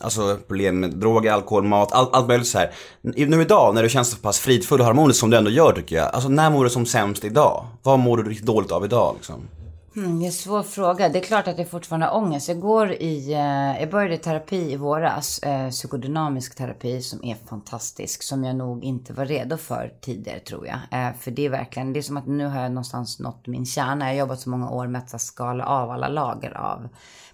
[0.00, 2.70] alltså problem med droger, alkohol, mat, allt, allt möjligt så här.
[3.02, 5.96] Nu idag när du känns så pass fridfull och harmonisk som du ändå gör tycker
[5.96, 7.66] jag, alltså när mår du som sämst idag?
[7.82, 9.48] Vad mår du riktigt dåligt av idag liksom?
[9.96, 11.08] Mm, det är en svår fråga.
[11.08, 12.48] Det är klart att jag fortfarande har ångest.
[12.48, 18.22] Jag går i, eh, jag började terapi i våras, eh, psykodynamisk terapi som är fantastisk.
[18.22, 20.78] Som jag nog inte var redo för tidigare tror jag.
[20.90, 23.66] Eh, för det är verkligen, det är som att nu har jag någonstans nått min
[23.66, 24.04] kärna.
[24.04, 26.88] Jag har jobbat så många år med att skala av alla lager av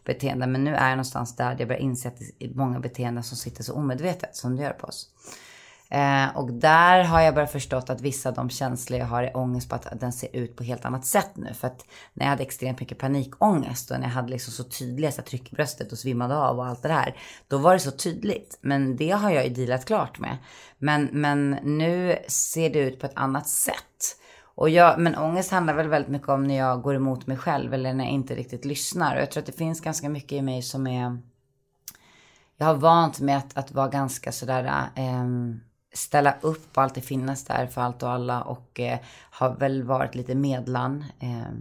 [0.04, 0.52] beteenden.
[0.52, 3.36] Men nu är jag någonstans där jag börjar inse att det är många beteenden som
[3.36, 5.08] sitter så omedvetet som det gör på oss.
[5.90, 9.36] Eh, och där har jag börjat förstått att vissa av de känslor jag har är
[9.36, 11.54] ångest på att den ser ut på ett helt annat sätt nu.
[11.54, 11.84] För att
[12.14, 15.26] när jag hade extremt mycket panikångest och när jag hade liksom så tydliga så här,
[15.26, 17.16] tryck i bröstet och svimmade av och allt det där.
[17.48, 18.58] Då var det så tydligt.
[18.60, 20.36] Men det har jag ju dealat klart med.
[20.78, 24.16] Men, men nu ser det ut på ett annat sätt.
[24.54, 27.74] Och jag, men ångest handlar väl väldigt mycket om när jag går emot mig själv
[27.74, 29.16] eller när jag inte riktigt lyssnar.
[29.16, 31.18] Och jag tror att det finns ganska mycket i mig som är...
[32.56, 34.90] Jag har vant mig att, att vara ganska sådär...
[34.94, 35.24] Eh,
[35.92, 38.98] ställa upp och alltid finnas där för allt och alla och eh,
[39.30, 41.52] har väl varit lite medlan eh,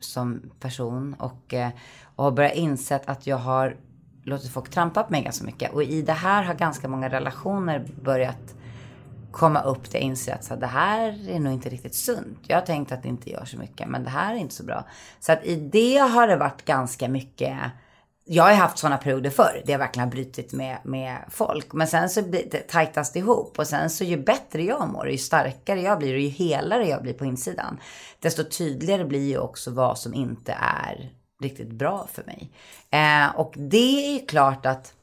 [0.00, 1.70] som person och, eh,
[2.16, 3.76] och har börjat insett att jag har
[4.22, 7.86] låtit folk trampa på mig ganska mycket och i det här har ganska många relationer
[8.02, 8.54] börjat
[9.30, 12.38] komma upp där jag inser att så här, det här är nog inte riktigt sunt.
[12.46, 14.64] Jag har tänkt att det inte gör så mycket men det här är inte så
[14.64, 14.84] bra.
[15.20, 17.56] Så att i det har det varit ganska mycket
[18.30, 21.72] jag har haft sådana perioder förr, där jag verkligen har brutit med, med folk.
[21.72, 23.58] Men sen så blir det tajtast ihop.
[23.58, 27.02] Och sen så ju bättre jag mår, ju starkare jag blir och ju helare jag
[27.02, 27.78] blir på insidan.
[28.20, 31.12] Desto tydligare blir ju också vad som inte är
[31.42, 32.50] riktigt bra för mig.
[32.90, 34.94] Eh, och det är ju klart att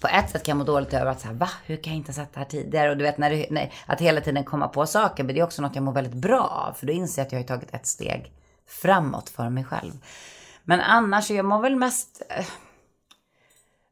[0.00, 1.98] på ett sätt kan jag må dåligt över att så här, va, hur kan jag
[1.98, 2.90] inte ha sett det här tidigare?
[2.90, 5.44] Och du vet, när det, när, att hela tiden komma på saker, men det är
[5.44, 6.72] också något jag mår väldigt bra av.
[6.72, 8.32] För då inser jag att jag har tagit ett steg
[8.66, 9.92] framåt för mig själv.
[10.64, 12.22] Men annars, jag mår väl mest...
[12.30, 12.46] eh,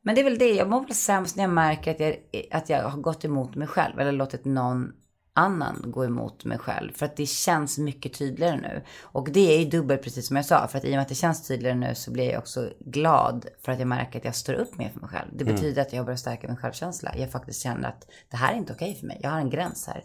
[0.03, 2.17] Men det är väl det, jag mår väl sämst när jag märker att jag,
[2.51, 4.01] att jag har gått emot mig själv.
[4.01, 4.93] Eller låtit någon
[5.35, 6.93] annan gå emot mig själv.
[6.93, 8.83] För att det känns mycket tydligare nu.
[9.03, 10.69] Och det är ju dubbelt precis som jag sa.
[10.69, 13.47] För att i och med att det känns tydligare nu så blir jag också glad
[13.65, 15.29] för att jag märker att jag står upp mer för mig själv.
[15.33, 17.17] Det betyder att jag börjar stärka min självkänsla.
[17.17, 19.21] Jag faktiskt känner att det här är inte okej för mig.
[19.23, 20.05] Jag har en gräns här.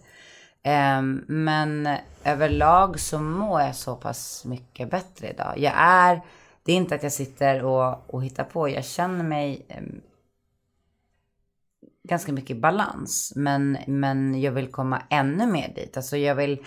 [0.63, 1.89] Ehm, men
[2.24, 5.53] överlag så mår jag så pass mycket bättre idag.
[5.57, 6.22] Jag är,
[6.68, 8.70] det är inte att jag sitter och, och hittar på.
[8.70, 10.01] Jag känner mig ehm,
[12.03, 13.34] ganska mycket balans.
[13.36, 15.97] Men, men jag vill komma ännu mer dit.
[15.97, 16.65] Alltså jag vill,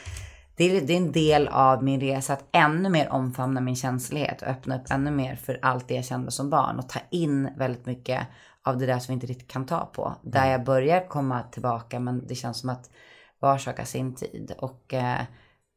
[0.57, 4.43] det är, det är en del av min resa att ännu mer omfamna min känslighet
[4.43, 7.51] och öppna upp ännu mer för allt det jag kände som barn och ta in
[7.57, 8.27] väldigt mycket
[8.63, 10.15] av det där som vi inte riktigt kan ta på.
[10.23, 12.91] Där jag börjar komma tillbaka men det känns som att
[13.39, 14.53] var sak sin tid.
[14.59, 15.21] Och, eh,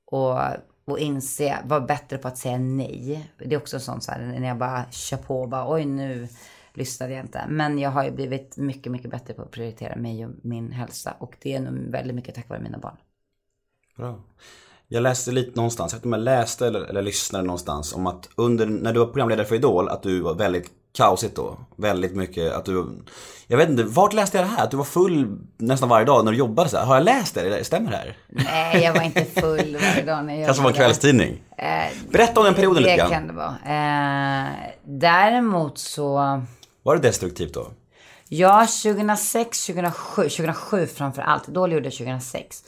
[0.06, 0.40] och,
[0.86, 3.32] och inse, vara bättre på att säga nej.
[3.38, 6.28] Det är också sånt så här när jag bara kör på och bara oj nu
[6.74, 7.46] lyssnade jag inte.
[7.50, 11.16] Men jag har ju blivit mycket, mycket bättre på att prioritera mig och min hälsa.
[11.20, 12.98] Och det är nog väldigt mycket tack vare mina barn.
[13.98, 14.20] Bra.
[14.88, 18.08] Jag läste lite någonstans, jag vet inte om jag läste eller, eller lyssnade någonstans om
[18.08, 21.58] att under, när du var programledare för Idol, att du var väldigt kaosigt då.
[21.76, 22.88] Väldigt mycket att du,
[23.48, 24.64] jag vet inte, vart läste jag det här?
[24.64, 26.86] Att du var full nästan varje dag när du jobbade så här.
[26.86, 27.64] Har jag läst det?
[27.66, 28.18] Stämmer det här?
[28.28, 30.78] Nej, jag var inte full varje dag när jag Kanske var en jobbade.
[30.78, 31.42] kvällstidning?
[31.58, 33.10] Eh, Berätta om den perioden det lite grann.
[33.12, 33.56] kan det vara.
[33.66, 34.50] Eh,
[34.84, 36.42] däremot så...
[36.84, 37.68] Var det destruktivt då?
[38.30, 41.48] Ja, 2006, 2007, 2007 framför allt.
[41.48, 42.64] Då gjorde jag 2006.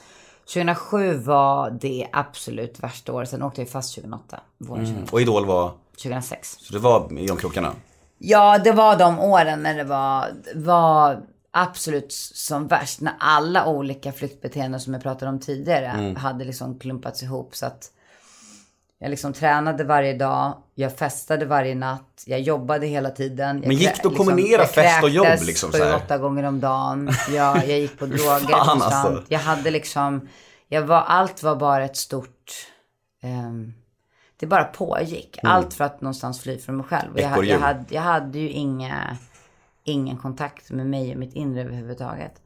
[0.54, 3.30] 2007 var det absolut värsta året.
[3.30, 4.40] Sen åkte jag fast 2008.
[4.58, 5.12] Våren 2008.
[5.14, 5.72] Och Idol var,
[6.04, 6.58] 2006.
[6.60, 7.72] så det var i de krokarna?
[8.18, 13.02] Ja, det var de åren när det var, var absolut som värst.
[13.02, 17.56] När alla olika flyktbeteenden som jag pratade om tidigare hade liksom klumpats ihop.
[17.56, 17.92] Så att
[19.00, 23.58] jag liksom tränade varje dag, jag festade varje natt, jag jobbade hela tiden.
[23.58, 25.96] Jag Men gick det att kombinera jag fest och jobb, liksom, så här?
[25.96, 27.10] åtta gånger om dagen.
[27.30, 28.94] Jag, jag gick på droger Fan, konstant.
[28.94, 29.24] alltså.
[29.28, 30.30] Jag hade liksom,
[30.68, 32.68] jag var, allt var bara ett stort...
[33.24, 33.74] ehm,
[34.38, 35.40] det bara pågick.
[35.44, 37.12] Allt för att någonstans fly från mig själv.
[37.16, 37.52] Jag, Ekorrhjul.
[37.52, 39.18] jag, hade, jag hade ju inga,
[39.84, 42.42] ingen kontakt med mig och mitt inre överhuvudtaget.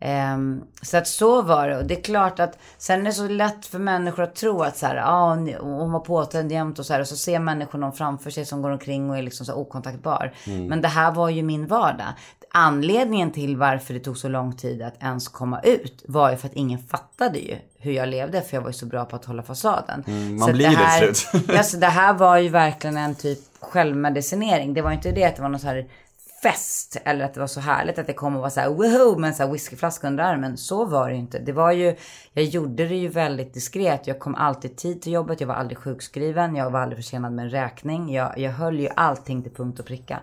[0.00, 1.76] Ehm, så att så var det.
[1.76, 4.76] Och det är klart att sen är det så lätt för människor att tro att
[4.76, 7.00] så här, ah, hon var påtänd jämt och så här.
[7.00, 10.32] Och så ser människor någon framför sig som går omkring och är liksom så okontaktbar.
[10.68, 12.08] Men det här var ju min vardag.
[12.52, 16.46] Anledningen till varför det tog så lång tid att ens komma ut var ju för
[16.48, 18.42] att ingen fattade ju hur jag levde.
[18.42, 20.04] För jag var ju så bra på att hålla fasaden.
[20.38, 21.50] man Så blir det här, slut.
[21.56, 24.74] alltså det här var ju verkligen en typ självmedicinering.
[24.74, 25.86] Det var inte det att det var någon så här
[26.42, 29.18] fest eller att det var så härligt att det kom och var så här woho
[29.18, 30.56] med en så här whiskyflaska under armen.
[30.56, 31.38] Så var det ju inte.
[31.38, 31.96] Det var ju,
[32.32, 34.06] jag gjorde det ju väldigt diskret.
[34.06, 35.40] Jag kom alltid tid till jobbet.
[35.40, 36.56] Jag var aldrig sjukskriven.
[36.56, 38.12] Jag var aldrig försenad med en räkning.
[38.12, 40.20] Jag, jag höll ju allting till punkt och pricka.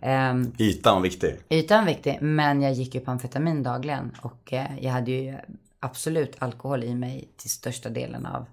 [0.00, 1.36] Ehm, Ytan var viktig.
[1.48, 5.34] Ytan viktig, men jag gick ju på amfetamin dagligen och eh, jag hade ju
[5.80, 8.46] absolut alkohol i mig till största delen av,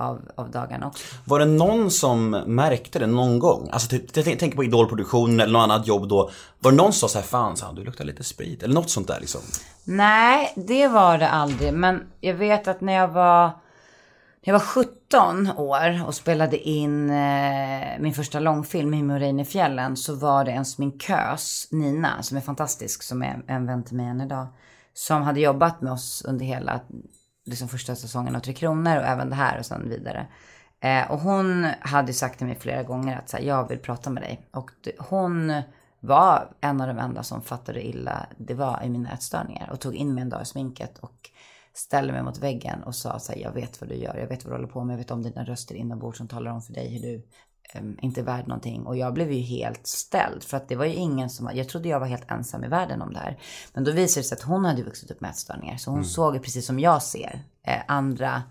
[0.00, 1.04] av, av dagarna också.
[1.24, 3.68] Var det någon som märkte det någon gång?
[3.72, 6.30] Alltså typ, jag tänker på idolproduktion eller något annat jobb då.
[6.58, 8.62] Var det någon som sa såhär, fan så du luktar lite sprit.
[8.62, 9.40] Eller något sånt där liksom.
[9.84, 11.74] Nej, det var det aldrig.
[11.74, 13.50] Men jag vet att när jag var,
[14.40, 20.14] jag var 17 år och spelade in eh, min första långfilm, Reine i fjällen, så
[20.14, 24.20] var det en sminkös, Nina, som är fantastisk, som är en vän till mig än
[24.20, 24.46] idag,
[24.94, 26.80] som hade jobbat med oss under hela
[27.44, 30.26] liksom första säsongen av Tre Kronor och även det här och sen vidare.
[30.80, 34.10] Eh, och hon hade sagt till mig flera gånger att så här, jag vill prata
[34.10, 34.48] med dig.
[34.50, 35.62] Och det, hon
[36.00, 39.94] var en av de enda som fattade illa det var i mina ätstörningar och tog
[39.94, 41.30] in mig en dag i sminket och
[41.74, 44.44] ställde mig mot väggen och sa så här, jag vet vad du gör, jag vet
[44.44, 46.72] vad du håller på med, jag vet om dina röster inombords som talar om för
[46.72, 47.22] dig hur du
[48.02, 48.86] inte är värd någonting.
[48.86, 51.88] Och jag blev ju helt ställd för att det var ju ingen som, jag trodde
[51.88, 53.38] jag var helt ensam i världen om det här.
[53.72, 56.08] Men då visade det sig att hon hade vuxit upp med ätstörningar så hon mm.
[56.08, 58.42] såg ju precis som jag ser eh, andra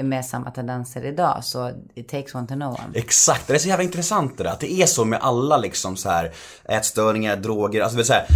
[0.00, 1.44] med samma tendenser idag.
[1.44, 2.90] Så it takes one to know one.
[2.94, 4.50] Exakt, det är så jävla intressant det där.
[4.50, 6.32] Att det är så med alla liksom så här
[6.64, 8.26] ätstörningar, droger, alltså så här,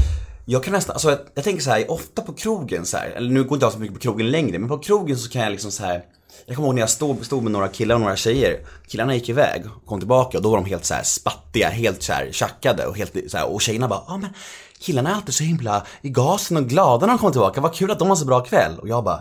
[0.47, 3.31] jag kan nästan, alltså jag, jag tänker så här, ofta på krogen så här, eller
[3.31, 5.51] nu går inte jag så mycket på krogen längre, men på krogen så kan jag
[5.51, 6.05] liksom så här
[6.47, 8.61] jag kommer ihåg när jag stod, stod med några killar och några tjejer.
[8.89, 12.13] Killarna gick iväg, kom tillbaka och då var de helt så här spattiga, helt så
[12.13, 14.31] här tjackade och helt så här, och tjejerna bara, ja ah, men
[14.79, 17.91] killarna är alltid så himla i gasen och glada när de kommer tillbaka, vad kul
[17.91, 18.79] att de har så bra kväll.
[18.79, 19.21] Och jag bara,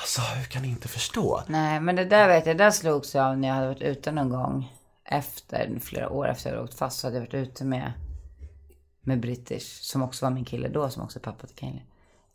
[0.00, 1.42] Alltså hur kan ni inte förstå?
[1.46, 3.82] Nej men det där vet jag, det där slogs jag av när jag hade varit
[3.82, 4.72] ute någon gång.
[5.04, 7.92] Efter, flera år efter jag hade åkt fast så hade jag varit ute med,
[9.02, 9.80] med British.
[9.80, 11.82] Som också var min kille då, som också är pappa till Kaeli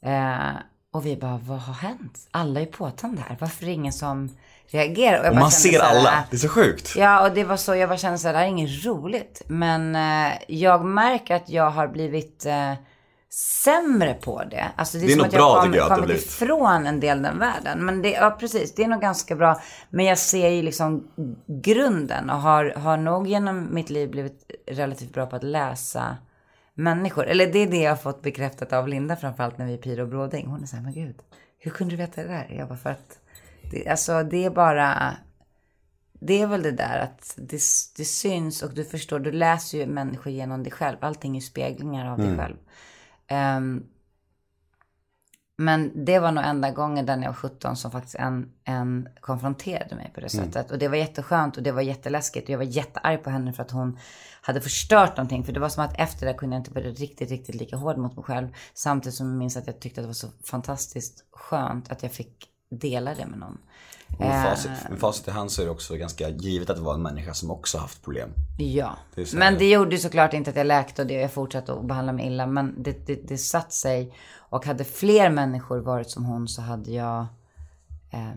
[0.02, 0.56] Eh,
[0.96, 2.28] och vi bara, vad har hänt?
[2.32, 3.38] Alla är påtända här.
[3.40, 4.30] Varför är det ingen som
[4.68, 5.20] reagerar?
[5.20, 6.10] Och, och man ser alla.
[6.10, 6.96] Här, det är så sjukt.
[6.96, 7.76] Ja, och det var så.
[7.76, 9.42] Jag bara kände så här, det här är inget roligt.
[9.48, 12.74] Men eh, jag märker att jag har blivit eh,
[13.64, 14.72] sämre på det.
[14.76, 17.40] Alltså det är, det är som att jag kom, jag, kommit ifrån en del den
[17.40, 17.86] världen.
[17.86, 19.62] Men det, ja precis, det är nog ganska bra.
[19.90, 21.08] Men jag ser ju liksom
[21.48, 26.18] grunden och har, har nog genom mitt liv blivit relativt bra på att läsa
[26.76, 27.26] människor.
[27.26, 30.08] Eller det är det jag har fått bekräftat av Linda framförallt när vi är och
[30.08, 30.48] Bråding.
[30.48, 31.16] Hon är så här, men gud,
[31.60, 32.56] hur kunde du veta det där?
[32.58, 33.20] Jag bara, för att,
[33.72, 35.18] det, alltså det är bara,
[36.14, 37.62] det är väl det där att det,
[37.98, 40.98] det syns och du förstår, du läser ju människor genom dig själv.
[41.02, 42.30] Allting är speglingar av mm.
[42.30, 42.58] dig själv.
[43.58, 43.88] Um,
[45.58, 49.08] men det var nog enda gången där när jag var 17 som faktiskt en, en
[49.20, 50.46] konfronterade mig på det mm.
[50.46, 50.72] sättet.
[50.72, 52.48] Och det var jätteskönt och det var jätteläskigt.
[52.48, 54.00] Och jag var jättearg på henne för att hon
[54.42, 55.44] hade förstört någonting.
[55.44, 57.98] För det var som att efter det kunde jag inte vara riktigt, riktigt lika hård
[57.98, 58.48] mot mig själv.
[58.74, 62.12] Samtidigt som jag minns att jag tyckte att det var så fantastiskt skönt att jag
[62.12, 63.58] fick dela det med någon.
[64.18, 67.02] Facit, med facit i hand så är det också ganska givet att det var en
[67.02, 68.30] människa som också haft problem.
[68.58, 71.74] Ja, det men det gjorde ju såklart inte att jag läkte och det, jag fortsatte
[71.74, 72.48] att behandla mig illa.
[72.48, 74.14] Men det, det, det satt sig.
[74.38, 77.26] Och hade fler människor varit som hon så hade jag
[78.12, 78.36] eh,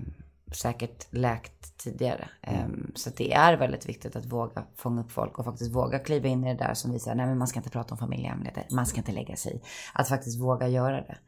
[0.53, 2.29] säkert läkt tidigare.
[2.43, 2.65] Mm.
[2.65, 6.29] Um, så det är väldigt viktigt att våga fånga upp folk och faktiskt våga kliva
[6.29, 8.87] in i det där som visar, nej men man ska inte prata om familjehemligheter, man
[8.87, 9.61] ska inte lägga sig i.
[9.95, 11.19] Att faktiskt våga göra det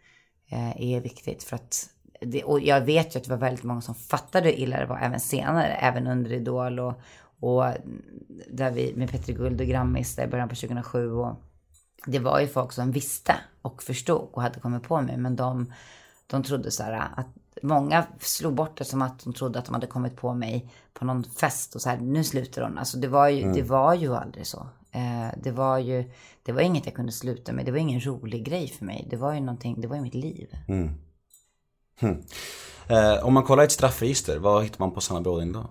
[0.53, 1.91] uh, är viktigt för att
[2.21, 4.87] det, och jag vet ju att det var väldigt många som fattade hur illa det
[4.87, 6.95] var även senare, även under Idol och,
[7.41, 7.64] och
[8.49, 11.35] där vi med Petri Guld och Grammis i början på 2007 och
[12.07, 15.73] det var ju folk som visste och förstod och hade kommit på mig men de,
[16.27, 17.27] de trodde så här att
[17.62, 21.05] många slog bort det som att de trodde att de hade kommit på mig på
[21.05, 22.79] någon fest och så här, nu slutar hon.
[22.79, 23.55] Alltså det var ju, mm.
[23.55, 24.66] det var ju aldrig så.
[24.93, 26.11] Eh, det var ju,
[26.43, 27.64] det var inget jag kunde sluta med.
[27.64, 29.07] Det var ingen rolig grej för mig.
[29.11, 30.57] Det var ju någonting, det var ju mitt liv.
[30.68, 30.95] Mm.
[32.01, 32.22] Hm.
[32.88, 35.70] Eh, om man kollar ett straffregister, vad hittar man på Sanna Bråding då?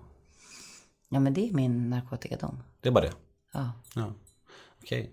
[1.08, 2.62] Ja men det är min narkotikadom.
[2.80, 3.12] Det är bara det?
[3.52, 3.72] Ja.
[3.94, 4.12] ja.
[4.82, 5.10] Okej.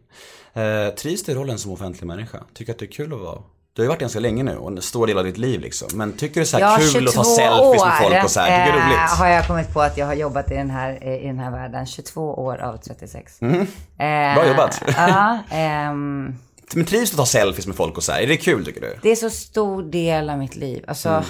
[0.53, 0.63] Okay.
[0.63, 2.43] Eh, trivs du i rollen som offentlig människa?
[2.53, 3.43] Tycker att det är kul att vara
[3.77, 5.87] du har ju varit ganska länge nu och en stor del av ditt liv liksom.
[5.93, 8.39] Men tycker du det är så ja, kul att ta selfies med folk och så
[8.39, 8.65] här?
[8.65, 8.97] Tycker det är roligt?
[8.97, 11.39] Eh, har jag kommit på att jag har jobbat i den här, eh, i den
[11.39, 11.85] här världen.
[11.85, 13.41] 22 år av 36.
[13.41, 13.61] Mm.
[13.61, 14.81] Eh, Bra jobbat.
[14.97, 15.39] Ja.
[15.51, 16.35] ehm,
[16.75, 18.21] men trivs du att ta selfies med folk och så här?
[18.21, 18.99] Är det kul tycker du?
[19.01, 20.85] Det är så stor del av mitt liv.
[20.87, 21.23] Alltså, mm.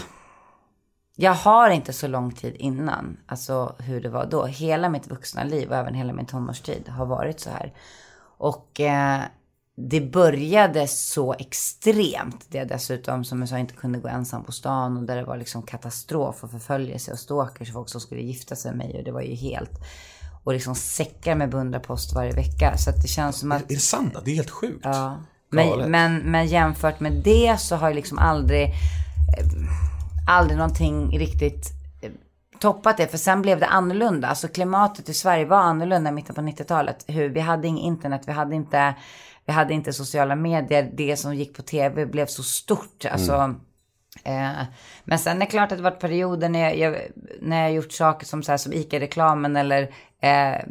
[1.15, 4.45] jag har inte så lång tid innan, alltså hur det var då.
[4.45, 7.73] Hela mitt vuxna liv och även hela min tonårstid har varit så här.
[8.37, 9.21] Och eh,
[9.75, 12.45] det började så extremt.
[12.49, 15.37] Det dessutom, som jag sa, inte kunde gå ensam på stan och där det var
[15.37, 19.11] liksom katastrof och förföljelse och stalkers, folk som skulle gifta sig med mig och det
[19.11, 19.79] var ju helt
[20.47, 22.77] och liksom säckar med beundrarpost varje vecka.
[22.77, 23.61] Så att det känns som att...
[23.61, 24.15] Är det sant?
[24.25, 24.79] Det är helt sjukt.
[24.83, 25.19] Ja.
[25.49, 29.45] Men, men, men jämfört med det så har jag liksom aldrig, eh,
[30.27, 31.71] aldrig någonting riktigt
[32.01, 32.11] eh,
[32.59, 33.07] toppat det.
[33.07, 34.27] För sen blev det annorlunda.
[34.27, 37.05] Alltså klimatet i Sverige var annorlunda i mitten på 90-talet.
[37.07, 38.95] Hur, vi hade inget internet, vi hade inte
[39.45, 40.91] vi hade inte sociala medier.
[40.93, 43.05] Det som gick på tv blev så stort.
[43.11, 43.55] Alltså,
[44.23, 44.63] Eh,
[45.03, 47.01] men sen är det klart att det varit perioder när jag, jag,
[47.41, 49.89] när jag gjort saker som, så här, som ICA-reklamen eller
[50.21, 50.61] eh,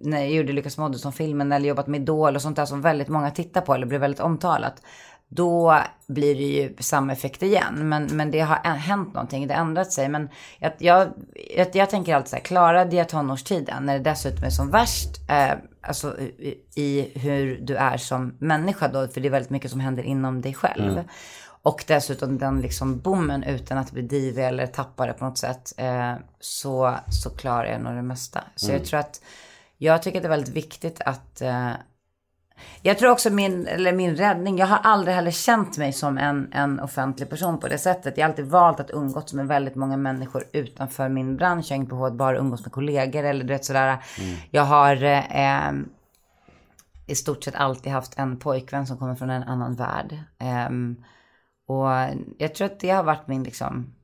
[0.00, 3.30] när jag gjorde Lukas Moodysson-filmen eller jobbat med Idol och sånt där som väldigt många
[3.30, 4.82] tittar på eller blir väldigt omtalat.
[5.32, 7.88] Då blir det ju samma effekt igen.
[7.88, 10.08] Men, men det har hänt någonting, det har ändrat sig.
[10.08, 10.28] Men
[10.58, 11.08] jag, jag,
[11.56, 15.30] jag, jag tänker alltid så här, klarade jag tonårstiden när det dessutom är som värst,
[15.30, 19.70] eh, alltså i, i hur du är som människa då, för det är väldigt mycket
[19.70, 20.92] som händer inom dig själv.
[20.92, 21.04] Mm.
[21.62, 25.72] Och dessutom den liksom bommen utan att bli divig eller tappa det på något sätt.
[25.76, 28.44] Eh, så, så klarar jag nog det mesta.
[28.56, 29.22] Så jag tror att,
[29.78, 31.72] jag tycker att det är väldigt viktigt att eh,
[32.82, 36.52] jag tror också min, eller min räddning, jag har aldrig heller känt mig som en,
[36.52, 38.16] en offentlig person på det sättet.
[38.16, 41.66] Jag har alltid valt att umgås med väldigt många människor utanför min bransch.
[41.68, 43.98] Jag har inte behov att bara umgås med kollegor eller du vet sådär.
[44.50, 45.72] Jag har eh,
[47.06, 50.18] i stort sett alltid haft en pojkvän som kommer från en annan värld.
[50.38, 50.96] Ehm,
[51.70, 51.88] och
[52.38, 53.94] jag tror att det har varit min liksom,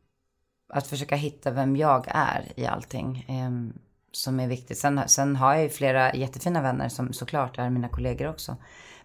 [0.69, 3.25] att försöka hitta vem jag är i allting.
[3.29, 3.81] eh,
[4.12, 4.79] som är viktigt.
[4.79, 8.57] Sen, sen har jag ju flera jättefina vänner som såklart är mina kollegor också.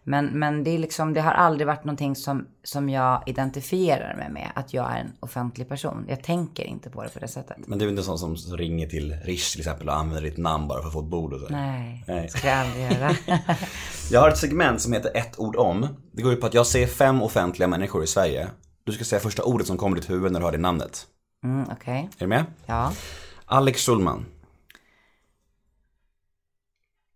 [0.03, 4.29] Men, men det, är liksom, det har aldrig varit någonting som, som jag identifierar mig
[4.29, 4.51] med.
[4.55, 6.05] Att jag är en offentlig person.
[6.09, 7.57] Jag tänker inte på det på det sättet.
[7.67, 10.67] Men du är inte sån som ringer till Rish till exempel och använder ditt namn
[10.67, 11.47] bara för att få ett bord och så.
[11.49, 12.21] Nej, Nej.
[12.21, 13.15] det ska jag aldrig göra.
[14.11, 15.87] Jag har ett segment som heter ett ord om.
[16.11, 18.47] Det går ut på att jag ser fem offentliga människor i Sverige.
[18.83, 21.05] Du ska säga första ordet som kommer i ditt huvud när du hör det namnet.
[21.45, 22.45] Mm, Okej, Är du med?
[22.65, 22.91] ja.
[23.45, 24.25] Alex Schulman.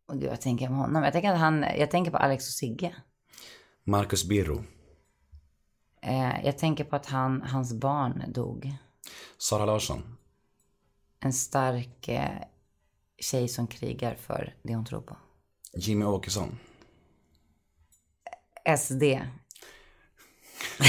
[0.08, 1.03] Och gud, jag tänker på honom.
[1.03, 2.95] Jag tänker, att han, jag tänker på Alex och Sigge.
[3.84, 4.64] Marcus Birro.
[6.01, 8.74] Eh, jag tänker på att han, hans barn dog.
[9.38, 10.18] Sara Larsson.
[11.20, 12.30] En stark eh,
[13.20, 15.18] tjej som krigar för det hon tror på.
[15.78, 16.60] Jimmy Åkesson.
[18.78, 19.03] SD.
[19.03, 19.20] ja,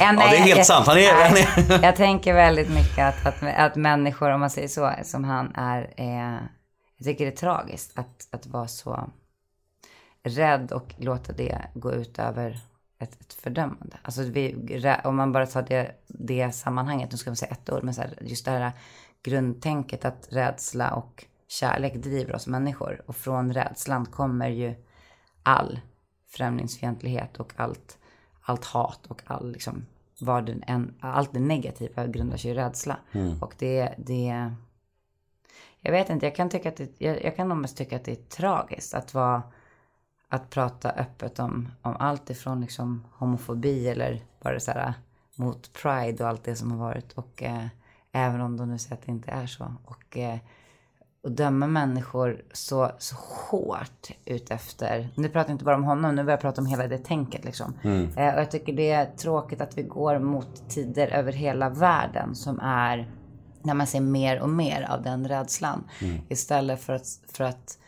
[0.00, 0.86] Ja, det är helt sant.
[0.86, 4.68] Han är- han är- jag tänker väldigt mycket att, att, att människor, om man säger
[4.68, 6.38] så, som han är, eh,
[6.98, 9.10] jag tycker det är tragiskt att, att vara så
[10.22, 12.60] rädd och låta det gå ut över
[12.98, 13.98] ett, ett fördömande.
[14.02, 14.56] Alltså vi,
[15.04, 18.00] om man bara tar det, det sammanhanget, nu ska man säga ett ord, men så
[18.00, 18.72] här, just det här
[19.22, 23.02] grundtänket att rädsla och kärlek driver oss människor.
[23.06, 24.74] Och från rädslan kommer ju
[25.42, 25.80] all
[26.28, 27.98] främlingsfientlighet och allt,
[28.40, 29.86] allt hat och all, liksom,
[30.20, 32.98] vad den än, allt det negativa grundar sig i rädsla.
[33.40, 34.52] Och det, det,
[35.88, 38.12] jag vet inte, jag kan tycka att det, jag, jag kan nog tycka att det
[38.12, 39.42] är tragiskt att vara,
[40.28, 44.94] att prata öppet om, om allt ifrån liksom homofobi eller bara så här
[45.34, 47.12] mot pride och allt det som har varit.
[47.12, 47.66] Och eh,
[48.12, 49.74] även om de nu säger att det inte är så.
[49.84, 50.38] Och, eh,
[51.22, 56.22] och döma människor så, så hårt utefter, nu pratar jag inte bara om honom, nu
[56.22, 57.74] börjar jag prata om hela det tänket liksom.
[58.16, 62.34] Eh, och jag tycker det är tråkigt att vi går mot tider över hela världen
[62.34, 63.10] som är,
[63.62, 65.84] när man ser mer och mer av den rädslan.
[66.28, 67.78] Istället för att, för att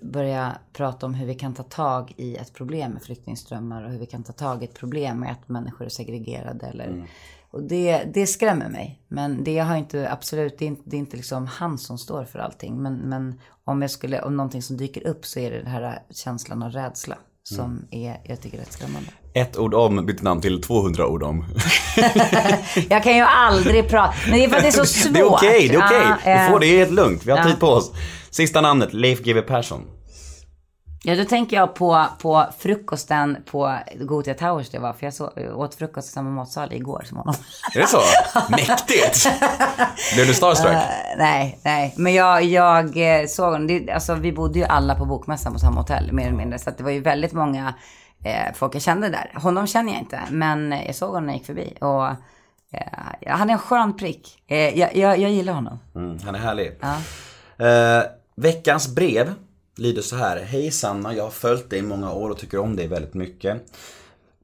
[0.00, 3.98] börja prata om hur vi kan ta tag i ett problem med flyktingströmmar och hur
[3.98, 7.08] vi kan ta tag i ett problem med att människor är segregerade eller
[7.50, 9.02] och det, det skrämmer mig.
[9.08, 12.24] Men det har inte, absolut, det är inte, det är inte liksom han som står
[12.24, 12.82] för allting.
[12.82, 16.02] Men, men om jag skulle, om någonting som dyker upp så är det den här
[16.10, 17.18] känslan av rädsla.
[17.42, 19.10] Som är, jag tycker är rätt skrämmande.
[19.38, 21.44] Ett ord om bytte namn till 200 ord om.
[22.88, 25.12] Jag kan ju aldrig prata, men det är för att det är så svårt.
[25.12, 26.06] Det är okej, det är okej.
[26.24, 27.26] Ja, Du får eh, det, är helt lugnt.
[27.26, 27.44] Vi har ja.
[27.44, 27.92] tid på oss.
[28.30, 29.82] Sista namnet, Leif GW Persson.
[31.02, 34.92] Ja, då tänker jag på, på frukosten på Gothia Towers det var.
[34.92, 37.34] För jag så, åt frukost i samma matsal igår som honom.
[37.74, 38.00] Är det så?
[38.50, 39.28] Mäktigt!
[40.14, 40.72] Blev du starstruck?
[40.72, 40.82] Eh,
[41.18, 41.94] nej, nej.
[41.96, 43.66] Men jag, jag eh, såg honom.
[43.66, 46.58] Det, alltså, vi bodde ju alla på bokmässan på samma hotell, mer eller mindre.
[46.58, 47.74] Så att det var ju väldigt många
[48.24, 49.32] eh, folk jag kände där.
[49.34, 51.74] Honom känner jag inte, men jag såg honom när jag gick förbi.
[51.80, 52.06] Och
[52.72, 54.42] eh, han är en skön prick.
[54.46, 55.78] Eh, jag, jag, jag gillar honom.
[55.94, 56.72] Mm, han är härlig.
[57.58, 58.02] Eh,
[58.36, 59.34] veckans brev
[59.76, 60.44] lyder så här.
[60.44, 63.62] Hej Sanna, jag har följt dig i många år och tycker om dig väldigt mycket.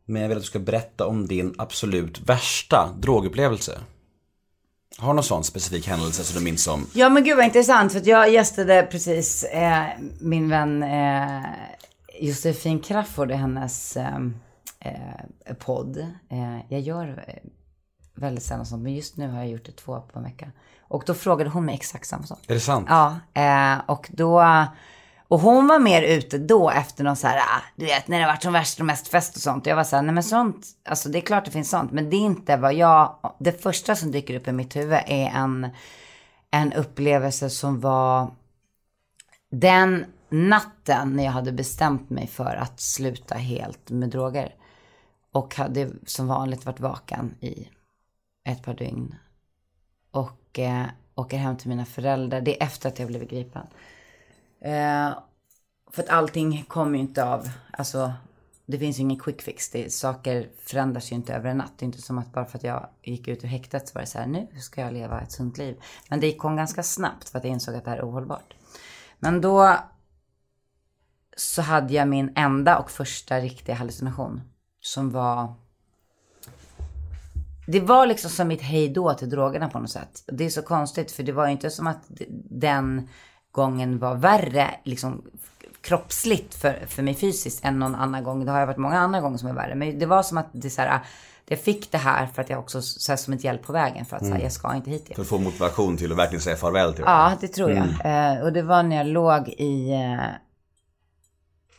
[0.04, 3.78] Men jag vill att du ska berätta om din absolut värsta drogupplevelse.
[4.98, 6.86] Har du någon sån specifik händelse som du minns som?
[6.92, 9.84] Ja men gud vad intressant för att jag gästade precis eh,
[10.20, 11.44] min vän eh,
[12.20, 14.18] Josefin Crafoord i hennes eh,
[14.80, 15.98] eh, podd.
[16.28, 17.50] Eh, jag gör eh,
[18.14, 20.52] väldigt sällan sånt men just nu har jag gjort det två på en vecka.
[20.80, 22.38] Och då frågade hon mig exakt samma sak.
[22.46, 22.86] Är det sant?
[22.88, 24.66] Ja, eh, och då...
[25.28, 28.26] Och hon var mer ute då efter någon så här, ah, du vet när det
[28.26, 29.66] varit som värst och mest fest och sånt.
[29.66, 31.92] Och jag var så här, nej men sånt, alltså det är klart det finns sånt.
[31.92, 35.26] Men det är inte vad jag, det första som dyker upp i mitt huvud är
[35.26, 35.68] en,
[36.50, 38.30] en upplevelse som var
[39.50, 40.04] den
[40.34, 44.54] natten när jag hade bestämt mig för att sluta helt med droger.
[45.32, 47.68] Och hade som vanligt varit vaken i
[48.44, 49.14] ett par dygn.
[50.10, 52.40] Och eh, åker hem till mina föräldrar.
[52.40, 53.66] Det är efter att jag blivit gripen.
[54.60, 55.10] Eh,
[55.90, 58.12] för att allting kommer ju inte av, alltså
[58.66, 59.70] det finns ju ingen quick fix.
[59.70, 61.72] Det, saker förändras ju inte över en natt.
[61.76, 64.00] Det är inte som att bara för att jag gick ut ur häktet så var
[64.00, 65.80] det så här, nu ska jag leva ett sunt liv.
[66.08, 68.54] Men det kom ganska snabbt för att jag insåg att det här är ohållbart.
[69.18, 69.76] Men då
[71.36, 74.40] så hade jag min enda och första riktiga hallucination.
[74.80, 75.54] Som var...
[77.66, 80.22] Det var liksom som mitt hejdå till drogerna på något sätt.
[80.26, 82.02] Det är så konstigt för det var ju inte som att
[82.50, 83.08] den
[83.50, 85.22] gången var värre liksom
[85.80, 88.44] kroppsligt för, för mig fysiskt än någon annan gång.
[88.44, 89.74] Det har ju varit många andra gånger som är värre.
[89.74, 91.00] Men det var som att det så här,
[91.46, 94.04] jag fick det här för att jag också, så här, som ett hjälp på vägen
[94.04, 95.14] för att så här, jag ska inte hit igen.
[95.14, 97.86] För att få motivation till att verkligen säga farväl till Ja, det tror jag.
[98.04, 99.92] Eh, och det var när jag låg i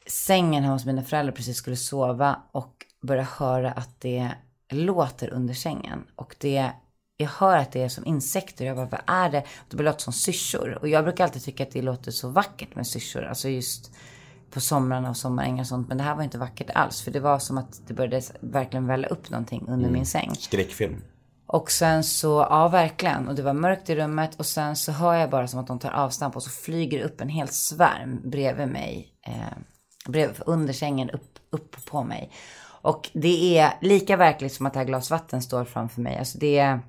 [0.08, 4.32] sängen hos mina föräldrar precis skulle sova och började höra att det
[4.70, 6.04] låter under sängen.
[6.16, 6.72] Och det,
[7.18, 8.66] jag hör att det är som insekter.
[8.66, 9.44] Jag bara, vad är det?
[9.70, 10.78] Det låter som syrsor.
[10.82, 13.24] Och jag brukar alltid tycka att det låter så vackert med syrsor.
[13.24, 13.92] Alltså just
[14.52, 15.88] på somrarna och sommarängar och sånt.
[15.88, 17.02] Men det här var inte vackert alls.
[17.02, 20.36] För det var som att det började verkligen välla upp någonting under min säng.
[20.36, 21.02] Skräckfilm.
[21.48, 23.28] Och sen så, ja verkligen.
[23.28, 24.36] Och det var mörkt i rummet.
[24.36, 26.36] Och sen så hör jag bara som att de tar avstamp.
[26.36, 29.14] Och så flyger upp en hel svärm bredvid mig.
[29.28, 29.58] Eh,
[30.08, 32.32] bredvid, under sängen upp, upp på mig.
[32.86, 36.18] Och det är lika verkligt som att det här glas vatten står framför mig.
[36.18, 36.80] Alltså det är,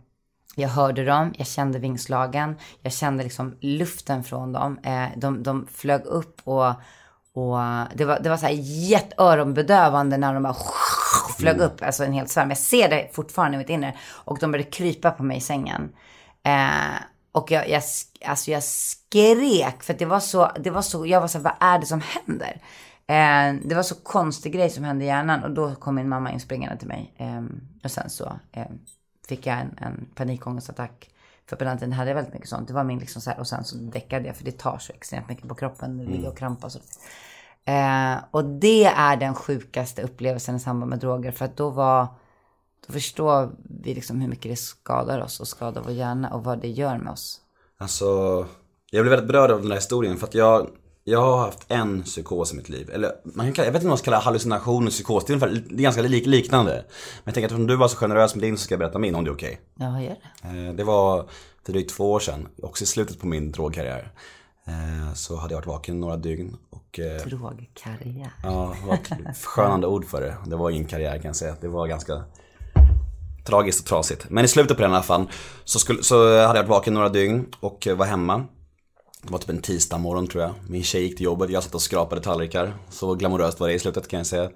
[0.55, 4.79] jag hörde dem, jag kände vingslagen, jag kände liksom luften från dem.
[4.83, 6.69] Eh, de, de flög upp och,
[7.33, 7.59] och
[7.95, 8.55] det var, det var så här
[8.91, 10.57] jätteöronbedövande när de bara
[11.39, 12.49] flög upp, alltså en hel svärm.
[12.49, 13.97] Jag ser det fortfarande i mitt inre.
[14.09, 15.93] Och de började krypa på mig i sängen.
[16.43, 17.01] Eh,
[17.33, 17.83] och jag, jag,
[18.25, 21.45] alltså jag skrek för att det var så, det var så, jag var så här,
[21.45, 22.61] vad är det som händer?
[23.09, 26.33] Eh, det var så konstig grej som hände i hjärnan och då kom min mamma
[26.33, 27.15] in springande till mig.
[27.17, 27.43] Eh,
[27.85, 28.67] och sen så eh,
[29.29, 31.11] fick jag en, en panikångestattack.
[31.49, 32.69] För på den tiden hade jag väldigt mycket sånt.
[32.69, 34.93] Det var min liksom så här, och sen så däckade jag för det tar så
[34.93, 35.99] extremt mycket på kroppen.
[35.99, 36.79] Det ligger och krampar och så.
[37.65, 41.33] Eh, och det är den sjukaste upplevelsen i samband med droger.
[41.33, 42.07] För att då var,
[42.87, 43.51] då förstår
[43.83, 46.99] vi liksom hur mycket det skadar oss och skadar vår hjärna och vad det gör
[46.99, 47.41] med oss.
[47.79, 48.05] Alltså,
[48.91, 50.69] jag blev väldigt berörd av den här historien för att jag,
[51.09, 52.91] jag har haft en psykos i mitt liv.
[52.93, 55.33] Eller man kan kalla, jag vet inte om man ska kalla hallucination och psykos, det
[55.33, 56.73] är, ungefär, det är ganska lik, liknande.
[56.73, 56.85] Men
[57.25, 59.15] jag tänker att om du var så generös med din så ska jag berätta min
[59.15, 59.61] om det är okej.
[59.75, 60.67] Ja, gör det.
[60.69, 61.29] Eh, Det var
[61.65, 64.13] för drygt två år sedan, också i slutet på min drogkarriär.
[64.67, 68.31] Eh, Så hade jag varit vaken några dygn och eh, Drogkarriär.
[68.43, 68.95] Ja, det var
[69.31, 70.35] ett skönande ord för det.
[70.47, 71.57] Det var ingen karriär kan jag säga.
[71.61, 72.23] Det var ganska
[73.45, 74.27] tragiskt och trasigt.
[74.31, 75.27] Men i slutet på den i alla fall
[75.65, 78.45] så, skulle, så hade jag varit vaken några dygn och var hemma.
[79.27, 80.55] Det var typ en tisdag morgon tror jag.
[80.68, 82.77] Min tjej gick till jobbet, jag satt och skrapade tallrikar.
[82.91, 84.51] Så glamoröst var det i slutet kan jag säga.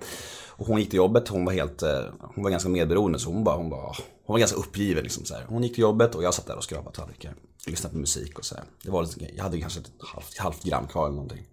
[0.49, 2.01] Och hon gick till jobbet, hon var helt, eh,
[2.35, 3.87] hon var ganska medberoende så hon bara, hon bara,
[4.27, 5.45] hon var ganska uppgiven liksom så här.
[5.49, 7.35] Hon gick till jobbet och jag satt där och skrapade tallrikar.
[7.67, 8.65] Lyssnade på musik och så här.
[8.85, 11.47] Det var, lite- jag hade kanske ett halvt, halvt gram kvar eller någonting.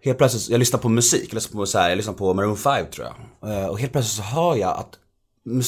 [0.00, 2.56] Helt plötsligt, jag lyssnade på musik, jag lyssnade på, så här, jag lyssnade på Maroon
[2.56, 3.06] 5 tror
[3.40, 3.50] jag.
[3.52, 4.98] Eh, och helt plötsligt så hör jag att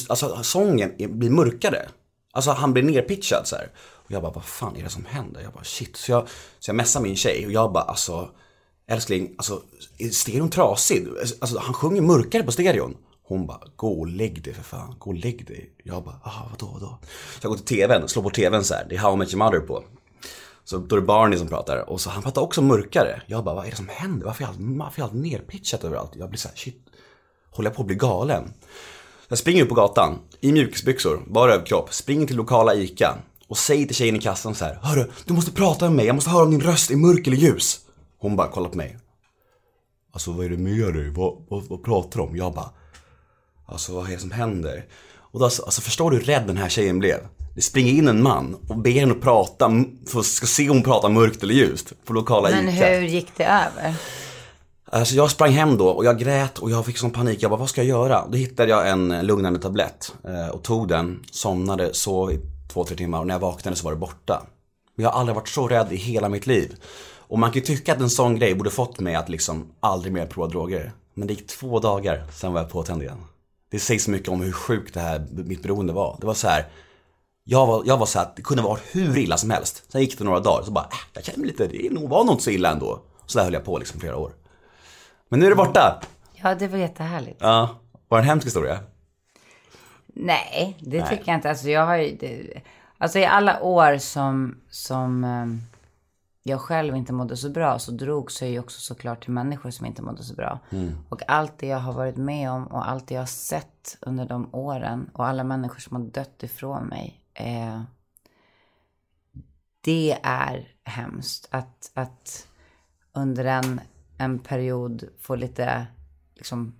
[0.08, 1.88] alltså, sången blir mörkare.
[2.32, 3.70] Alltså han blir nerpitchad så här.
[3.78, 5.40] Och jag bara, vad fan är det som händer?
[5.40, 5.96] Jag bara, shit.
[5.96, 6.28] Så jag,
[6.58, 8.30] så jag messar min tjej och jag bara, alltså
[8.86, 9.62] älskling, alltså
[9.98, 11.08] är stereon trasig?
[11.40, 12.96] Alltså han sjunger mörkare på stereon.
[13.22, 15.70] Hon bara, gå och lägg dig för fan, gå och lägg dig.
[15.84, 16.98] Jag bara, ah vadå, vadå?
[17.40, 19.34] Så jag går till tvn, slår på tvn så här, det är How I Met
[19.34, 19.84] Your Mother på.
[20.64, 23.22] Så då är det Barney som pratar och så han pratar också mörkare.
[23.26, 24.26] Jag bara, vad är det som händer?
[24.26, 26.10] Varför är allt, varför är allt nerpitchat överallt?
[26.14, 26.86] Jag blir så här, shit,
[27.50, 28.52] håller jag på att bli galen?
[29.30, 33.14] Jag springer ut på gatan, i mjukisbyxor, bara överkropp, springer till lokala ICA
[33.48, 36.14] och säger till tjejen i kassan så här, Hörru, du måste prata med mig, jag
[36.14, 37.80] måste höra om din röst är mörk eller ljus.
[38.18, 38.98] Hon bara kollar på mig.
[40.12, 41.10] Alltså vad är det med dig?
[41.10, 42.36] Vad, vad, vad pratar du om?
[42.36, 42.70] Jag bara,
[43.66, 44.84] alltså vad är det som händer?
[45.12, 47.18] Och då, alltså, alltså förstår du hur rädd den här tjejen blev?
[47.54, 50.84] Det springer in en man och ber henne att prata, för ska se om hon
[50.84, 52.86] pratar mörkt eller ljust på lokala Men ICA.
[52.86, 53.94] hur gick det över?
[54.92, 57.42] Alltså jag sprang hem då och jag grät och jag fick sån panik.
[57.42, 58.26] Jag bara, vad ska jag göra?
[58.28, 62.40] Då hittade jag en eh, lugnande tablett eh, och tog den, somnade, sov i
[62.72, 64.42] två, tre timmar och när jag vaknade så var det borta.
[64.94, 66.76] Men jag har aldrig varit så rädd i hela mitt liv.
[67.16, 70.12] Och man kan ju tycka att en sån grej borde fått mig att liksom aldrig
[70.12, 70.92] mer prova droger.
[71.14, 73.18] Men det gick två dagar, sen var jag påtänd igen.
[73.70, 76.16] Det sägs så mycket om hur sjukt det här, mitt beroende var.
[76.20, 76.68] Det var så här.
[77.44, 79.82] Jag var, jag var så att det kunde vara hur illa som helst.
[79.88, 82.10] Sen gick det några dagar, så bara, äh, jag känner mig lite, det var nog
[82.10, 83.00] var så illa ändå.
[83.26, 84.32] Så där höll jag på liksom flera år.
[85.30, 86.00] Men nu är det borta.
[86.32, 87.38] Ja, det var jättehärligt.
[87.40, 88.80] Ja, var det en hemsk historia?
[90.06, 91.50] Nej, det tycker jag inte.
[91.50, 92.62] Alltså jag har ju, det,
[92.98, 95.60] alltså i alla år som, som, ehm,
[96.42, 99.86] jag själv inte mådde så bra så drogs jag ju också såklart till människor som
[99.86, 100.58] inte mådde så bra.
[101.08, 104.24] Och allt det jag har varit med om och allt det jag har sett under
[104.24, 107.20] de åren och alla människor som har dött ifrån mig.
[107.34, 107.82] Eh,
[109.80, 112.46] det är hemskt att, att
[113.12, 113.80] under en,
[114.20, 115.86] en period få lite
[116.36, 116.74] liksom,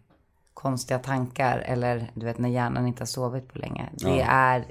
[0.54, 3.88] konstiga tankar eller du vet när hjärnan inte har sovit på länge.
[3.92, 4.66] Det är,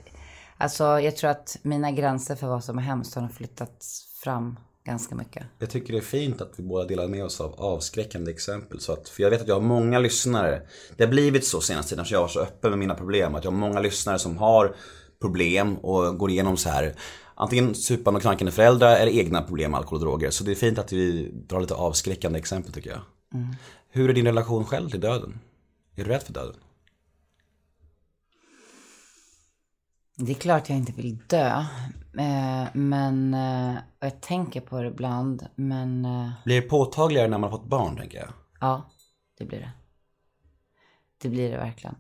[0.58, 5.16] alltså jag tror att mina gränser för vad som är hemskt har flyttats fram ganska
[5.16, 5.44] mycket.
[5.60, 8.80] Jag tycker det är fint att vi båda delar med oss av avskräckande exempel.
[8.80, 10.62] Så att, för jag vet att jag har många lyssnare.
[10.98, 13.36] Det har blivit så senaste tiden, så jag var så öppen med mina problem.
[13.36, 14.76] Att jag har många lyssnare som har
[15.22, 16.96] problem och går igenom så här.
[17.42, 20.30] Antingen supande och knarkande föräldrar eller egna problem med alkohol och droger.
[20.30, 23.02] Så det är fint att vi drar lite avskräckande exempel tycker jag.
[23.90, 25.40] Hur är din relation själv till döden?
[25.96, 26.56] Är du rädd för döden?
[30.18, 31.66] Det är klart jag inte vill dö.
[32.18, 35.48] Eh, men eh, och jag tänker på det ibland.
[35.56, 38.30] Men eh, Blir det påtagligare när man har fått barn tänker jag?
[38.62, 38.90] ja,
[39.38, 39.72] det blir det.
[41.18, 41.96] Det blir det verkligen.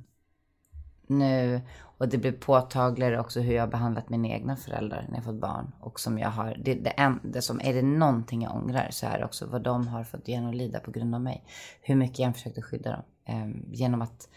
[1.07, 1.61] Nu,
[1.99, 5.41] och det blir påtagligare också hur jag har behandlat mina egna föräldrar när jag fått
[5.41, 5.71] barn.
[5.79, 9.05] Och som jag har, det, det, en, det som, är det någonting jag ångrar så
[9.05, 11.43] är det också vad de har fått genomlida på grund av mig.
[11.81, 13.03] Hur mycket jag försökte skydda dem.
[13.25, 14.29] Eh, genom att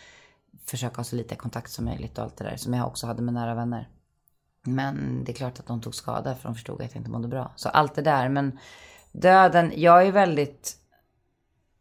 [0.64, 2.56] försöka ha så lite kontakt som möjligt och allt det där.
[2.56, 3.88] Som jag också hade med nära vänner.
[4.62, 7.28] Men det är klart att de tog skada för de förstod att jag inte mådde
[7.28, 7.52] bra.
[7.56, 8.28] Så allt det där.
[8.28, 8.58] Men
[9.12, 10.76] döden, jag är väldigt...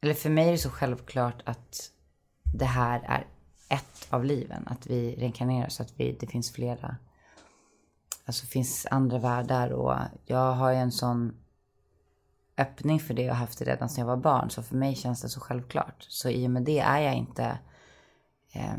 [0.02, 1.92] Eller för mig är det så självklart att
[2.54, 3.28] det här är
[3.72, 4.68] ett av liven.
[4.68, 6.96] Att vi reinkarnerar så att vi, det finns flera.
[8.26, 9.96] Alltså det finns andra världar och
[10.26, 11.34] jag har ju en sån
[12.58, 14.50] öppning för det och haft det redan sedan jag var barn.
[14.50, 16.06] Så för mig känns det så självklart.
[16.10, 17.60] Så i och med det är jag inte
[18.54, 18.78] eh,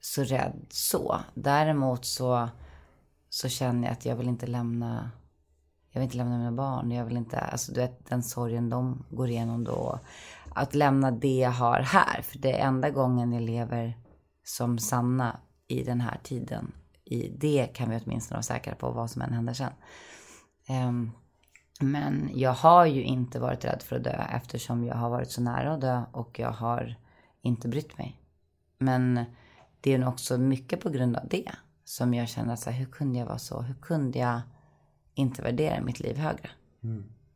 [0.00, 1.20] så rädd så.
[1.34, 2.48] Däremot så,
[3.28, 5.10] så känner jag att jag vill inte lämna
[5.90, 6.90] jag vill inte lämna mina barn.
[6.90, 10.00] Jag vill inte, alltså du vet den sorgen de går igenom då.
[10.54, 12.22] Att lämna det jag har här.
[12.22, 13.94] För det är enda gången jag lever
[14.44, 16.72] som Sanna i den här tiden.
[17.04, 19.72] I det kan vi åtminstone vara säkra på vad som än händer sen.
[20.66, 21.10] Ehm,
[21.80, 25.40] men jag har ju inte varit rädd för att dö eftersom jag har varit så
[25.40, 26.94] nära att dö och jag har
[27.42, 28.20] inte brytt mig.
[28.78, 29.24] Men
[29.80, 31.50] det är nog också mycket på grund av det
[31.84, 33.60] som jag känner så här, hur kunde jag vara så?
[33.60, 34.40] Hur kunde jag
[35.14, 36.50] inte värdera mitt liv högre?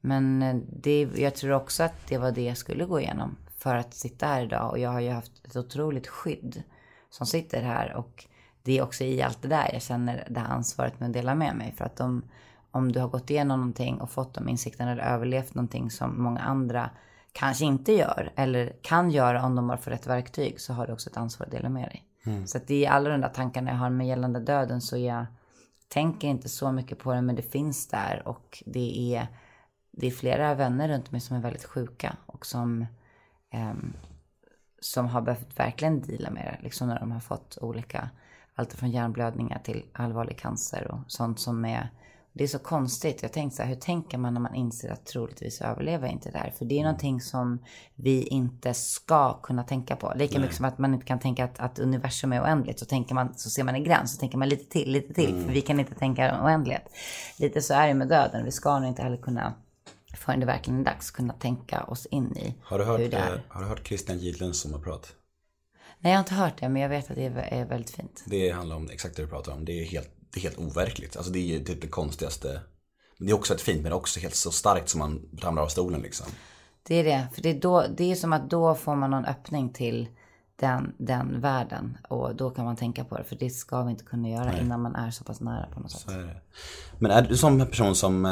[0.00, 3.74] Men eh, det, jag tror också att det var det jag skulle gå igenom för
[3.74, 4.70] att sitta här idag.
[4.70, 6.62] Och jag har ju haft ett otroligt skydd
[7.10, 7.94] som sitter här.
[7.94, 8.26] Och
[8.62, 11.34] det är också i allt det där jag känner det här ansvaret med att dela
[11.34, 11.74] med mig.
[11.76, 12.22] För att om,
[12.70, 16.40] om du har gått igenom någonting och fått de insikterna eller överlevt någonting som många
[16.40, 16.90] andra
[17.32, 20.92] kanske inte gör eller kan göra om de bara får rätt verktyg så har du
[20.92, 22.04] också ett ansvar att dela med dig.
[22.46, 25.26] Så att är alla de där tankarna jag har med gällande döden så jag
[25.88, 29.26] tänker inte så mycket på det men det finns där och det är,
[29.90, 32.86] det är flera vänner runt mig som är väldigt sjuka och som
[33.50, 33.92] ehm,
[34.80, 36.64] som har behövt verkligen deala med det.
[36.64, 38.10] Liksom när de har fått olika,
[38.54, 41.90] allt från hjärnblödningar till allvarlig cancer och sånt som är,
[42.32, 43.22] det är så konstigt.
[43.22, 46.38] Jag tänkte så här, hur tänker man när man inser att troligtvis överlever inte det
[46.38, 46.50] här?
[46.50, 47.58] För det är någonting som
[47.94, 50.12] vi inte ska kunna tänka på.
[50.16, 52.78] Lika mycket som att man inte kan tänka att, att universum är oändligt.
[52.78, 55.44] Så tänker man, så ser man en gräns, så tänker man lite till, lite till.
[55.44, 56.88] För vi kan inte tänka oändlighet.
[57.38, 58.44] Lite så är det med döden.
[58.44, 59.54] Vi ska nog inte heller kunna,
[60.18, 63.16] förrän det verkligen är dags, kunna tänka oss in i Har du hört, hur det
[63.16, 63.32] är.
[63.34, 65.14] eh, har du hört Christian Gidlunds sommarprat?
[66.00, 68.24] Nej, jag har inte hört det, men jag vet att det är, är väldigt fint.
[68.26, 69.64] Det handlar om exakt det du pratar om.
[69.64, 71.16] Det är helt, det är helt overkligt.
[71.16, 72.60] Alltså det är ju typ det konstigaste.
[73.18, 75.68] Men det är också ett fint men också helt så starkt som man ramlar av
[75.68, 76.26] stolen liksom.
[76.82, 79.24] Det är det, för det är, då, det är som att då får man någon
[79.24, 80.08] öppning till
[80.60, 81.98] den, den världen.
[82.08, 84.82] Och då kan man tänka på det, för det ska vi inte kunna göra innan
[84.82, 86.00] man är så pass nära på något sätt.
[86.00, 86.40] Så är det.
[86.98, 88.24] Men är du som en person som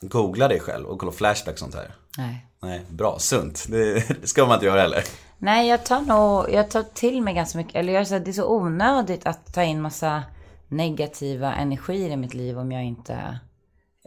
[0.00, 1.94] googlar dig själv och kollar Flashback och sånt här?
[2.18, 2.46] Nej.
[2.62, 3.66] Nej, bra, sunt.
[3.68, 5.04] Det, det ska man inte göra heller.
[5.38, 8.32] Nej, jag tar nog, jag tar till mig ganska mycket, eller jag så, det är
[8.32, 10.22] så onödigt att ta in massa
[10.68, 13.38] negativa energier i mitt liv om jag inte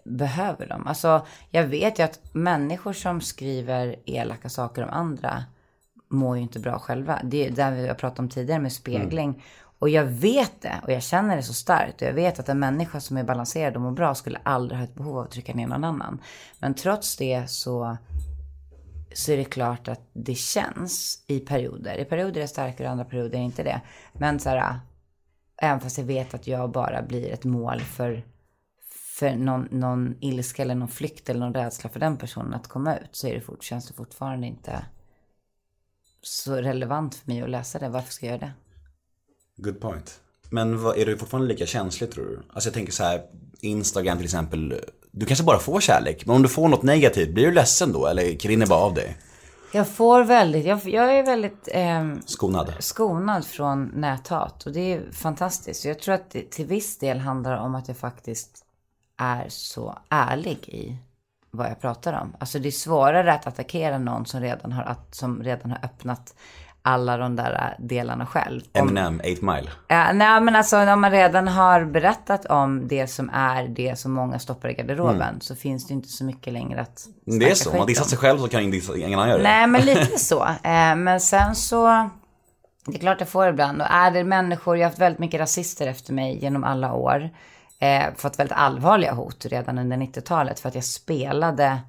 [0.05, 0.87] behöver dem.
[0.87, 5.43] Alltså, jag vet ju att människor som skriver elaka saker om andra
[6.09, 7.19] mår ju inte bra själva.
[7.23, 9.43] Det är där vi har pratat om tidigare med spegling.
[9.83, 12.01] Och jag vet det och jag känner det så starkt.
[12.01, 14.83] Och jag vet att en människa som är balanserad och mår bra skulle aldrig ha
[14.85, 16.21] ett behov av att trycka ner någon annan.
[16.59, 17.97] Men trots det så
[19.13, 21.97] så är det klart att det känns i perioder.
[21.97, 23.81] I perioder är jag starkare och andra perioder är inte det.
[24.13, 24.79] Men så här,
[25.57, 28.23] även fast jag vet att jag bara blir ett mål för,
[29.17, 32.97] för någon, någon ilska eller någon flykt eller någon rädsla för den personen att komma
[32.97, 34.85] ut så är det fort, känns det fortfarande inte
[36.21, 37.89] så relevant för mig att läsa det.
[37.89, 38.53] Varför ska jag göra det?
[39.57, 40.19] Good point.
[40.49, 42.39] Men vad, är du fortfarande lika känslig tror du?
[42.53, 43.21] Alltså jag tänker så här,
[43.61, 44.81] Instagram till exempel
[45.15, 46.25] du kanske bara får kärlek.
[46.25, 48.07] Men om du får något negativt, blir du ledsen då?
[48.07, 49.17] Eller rinner bara av dig?
[49.73, 52.73] Jag får väldigt, jag, jag är väldigt ehm, Skonad?
[52.79, 54.65] skonad från näthat.
[54.65, 55.85] Och det är fantastiskt.
[55.85, 58.65] Jag tror att det till viss del handlar om att jag faktiskt
[59.17, 60.97] är så ärlig i
[61.51, 62.35] vad jag pratar om.
[62.39, 66.35] Alltså det är svårare att attackera någon som redan har, som redan har öppnat
[66.85, 68.61] alla de där delarna själv.
[68.73, 69.69] Eminem, 8 Mile.
[69.87, 74.11] Ja, nej men alltså om man redan har berättat om det som är det som
[74.11, 77.39] många stoppar i garderoben så finns det inte så mycket längre att Mm.
[77.39, 78.81] Det är så, om man dissar sig själv så kan ingen
[79.13, 79.43] annan göra det.
[79.43, 80.43] Nej, men lite så.
[80.43, 82.09] Eh, men sen så,
[82.85, 83.81] det är klart jag får ibland.
[83.81, 87.29] Och är det människor, jag har haft väldigt mycket rasister efter mig genom alla år.
[87.79, 91.79] Eh, fått väldigt allvarliga hot redan under 90-talet för att jag spelade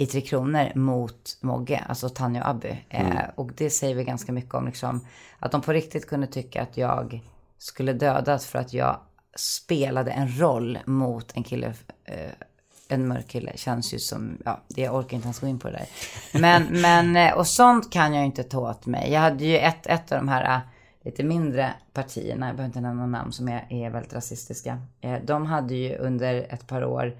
[0.00, 2.84] i Tre Kronor mot Mogge, alltså Tanja och Abby.
[2.88, 5.06] Eh, och det säger vi ganska mycket om liksom,
[5.38, 7.20] att de på riktigt kunde tycka att jag
[7.58, 9.00] skulle dödas för att jag
[9.36, 11.74] spelade en roll mot en kille,
[12.04, 12.30] eh,
[12.88, 13.52] en mörk kille.
[13.56, 15.86] Känns ju som, ja, det jag orkar inte ens gå in på det där.
[16.40, 19.12] Men, men, eh, och sånt kan jag ju inte ta åt mig.
[19.12, 20.60] Jag hade ju ett, ett av de här eh,
[21.04, 24.82] lite mindre partierna, jag behöver inte nämna namn, som är, är väldigt rasistiska.
[25.00, 27.16] Eh, de hade ju under ett par år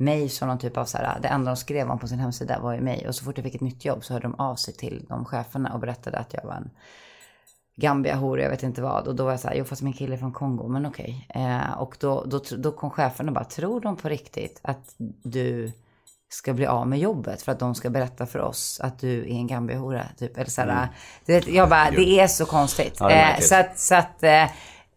[0.00, 2.58] mig som någon typ av så här, det enda de skrev om på sin hemsida
[2.60, 3.08] var ju mig.
[3.08, 5.24] Och så fort jag fick ett nytt jobb så hörde de av sig till de
[5.24, 6.70] cheferna och berättade att jag var en
[7.76, 9.08] Gambia hora, jag vet inte vad.
[9.08, 11.26] Och då var jag så här, jo fast min kille är från Kongo, men okej.
[11.28, 15.72] Eh, och då, då, då kom chefen och bara, tror de på riktigt att du
[16.28, 19.34] ska bli av med jobbet för att de ska berätta för oss att du är
[19.34, 20.04] en Gambia-hora?
[20.18, 20.36] Typ.
[20.36, 20.88] Eller så här,
[21.26, 22.96] du vet, jag bara, det är så konstigt.
[23.00, 24.44] Ja, det eh, så att, så att eh,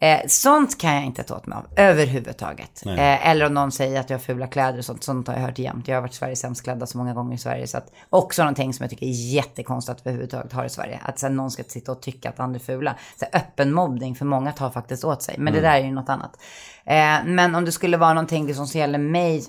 [0.03, 2.85] eh, sånt kan jag inte ta åt mig av överhuvudtaget.
[2.85, 5.41] Eh, eller om någon säger att jag har fula kläder och sånt, sånt har jag
[5.41, 5.87] hört jämt.
[5.87, 7.67] Jag har varit Sveriges sämst klädda så många gånger i Sverige.
[7.67, 10.99] Så att, också någonting som jag tycker är jättekonstigt att vi överhuvudtaget har i Sverige.
[11.03, 12.95] Att här, någon ska sitta och tycka att andra är fula.
[13.19, 15.35] Så öppen mobbning för många tar faktiskt åt sig.
[15.37, 16.37] Men det där är ju något annat.
[16.85, 19.43] Eh, men om det skulle vara någonting som gäller mig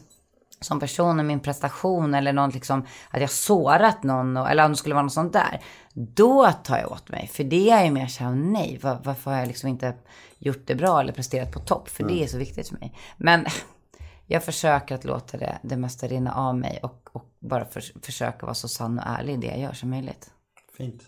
[0.64, 4.70] som person och min prestation eller något liksom att jag sårat någon och, eller om
[4.70, 5.60] det skulle vara något sånt där.
[5.92, 7.30] Då tar jag åt mig.
[7.32, 9.94] För det är ju mer såhär, nej, var, varför har jag liksom inte
[10.38, 11.88] gjort det bra eller presterat på topp?
[11.88, 12.94] För det är så viktigt för mig.
[13.16, 13.46] Men
[14.26, 18.46] jag försöker att låta det, det mesta rinna av mig och, och bara för, försöka
[18.46, 20.30] vara så sann och ärlig i det jag gör som möjligt.
[20.76, 21.02] Fint.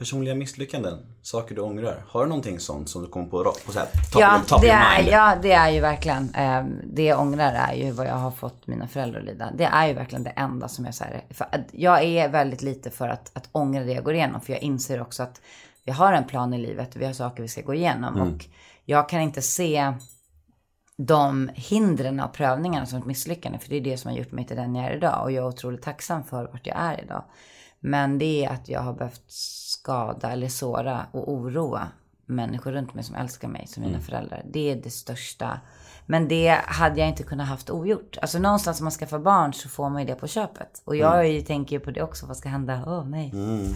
[0.00, 2.04] Personliga misslyckanden, saker du ångrar.
[2.08, 4.68] Har du någonting sånt som du kommer på, på så här, top, Ja top det,
[4.68, 8.30] är, ja, det är ju verkligen, eh, det jag ångrar är ju vad jag har
[8.30, 9.52] fått mina föräldrar att lida.
[9.58, 11.22] Det är ju verkligen det enda som jag säger.
[11.70, 14.40] Jag är väldigt lite för att, att ångra det jag går igenom.
[14.40, 15.40] För jag inser också att
[15.84, 18.20] vi har en plan i livet vi har saker vi ska gå igenom.
[18.20, 18.46] Och
[18.84, 19.92] jag kan inte se
[20.96, 23.58] de hindren och prövningarna som ett misslyckande.
[23.58, 25.22] För det är det som har gjort mig till den jag är idag.
[25.22, 27.24] Och jag är otroligt tacksam för vart jag är idag.
[27.80, 31.88] Men det är att jag har behövt skada eller såra och oroa
[32.26, 34.42] människor runt mig som älskar mig, som mina föräldrar.
[34.50, 35.60] Det är det största.
[36.10, 38.18] Men det hade jag inte kunnat haft ogjort.
[38.22, 40.82] Alltså någonstans om man skaffar barn så får man ju det på köpet.
[40.84, 42.82] Och jag är ju, tänker ju på det också, vad ska hända?
[42.86, 43.30] Åh nej.
[43.32, 43.74] Mm,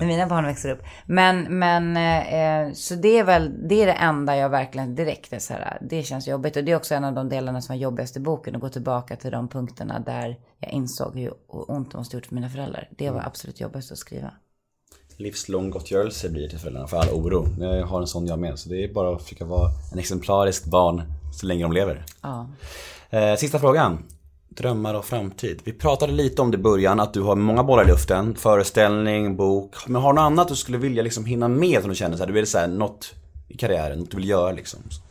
[0.00, 0.82] När mina barn växer upp.
[1.06, 5.38] Men, men eh, så det är väl, det är det enda jag verkligen direkt är
[5.38, 6.56] så här, det känns jobbigt.
[6.56, 8.68] Och det är också en av de delarna som var jobbigast i boken, att gå
[8.68, 12.88] tillbaka till de punkterna där jag insåg hur ont det måste gjort för mina föräldrar.
[12.90, 14.30] Det var absolut jobbigast att skriva.
[15.20, 17.46] Livslång gottgörelse blir till föräldrarna för all oro.
[17.60, 18.58] Jag har en sån jag med.
[18.58, 21.02] Så det är bara att försöka vara en exemplarisk barn
[21.32, 22.04] så länge de lever.
[22.22, 22.46] Ja.
[23.10, 24.04] Eh, sista frågan.
[24.48, 25.60] Drömmar och framtid.
[25.64, 28.34] Vi pratade lite om det i början, att du har många bollar i luften.
[28.34, 29.74] Föreställning, bok.
[29.86, 32.22] Men har du något annat du skulle vilja liksom hinna med som du känner så
[32.22, 33.14] här, du vill säga något
[33.48, 34.80] i karriären, något du vill göra liksom?
[34.90, 35.02] Kar-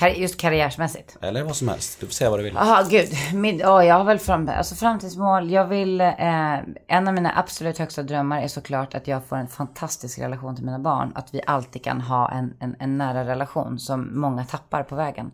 [0.00, 1.16] just karriärsmässigt.
[1.20, 2.00] Eller vad som helst.
[2.00, 2.54] Du får säga vad du vill.
[2.54, 3.08] Jaha, gud.
[3.34, 5.50] Min, oh, jag har väl fram, alltså framtidsmål.
[5.50, 9.48] Jag vill, eh, en av mina absolut högsta drömmar är såklart att jag får en
[9.48, 11.12] fantastisk relation till mina barn.
[11.14, 15.30] Att vi alltid kan ha en, en, en nära relation som många tappar på vägen.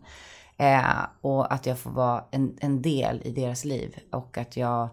[0.57, 0.81] Eh,
[1.21, 3.99] och att jag får vara en, en del i deras liv.
[4.11, 4.89] Och att jag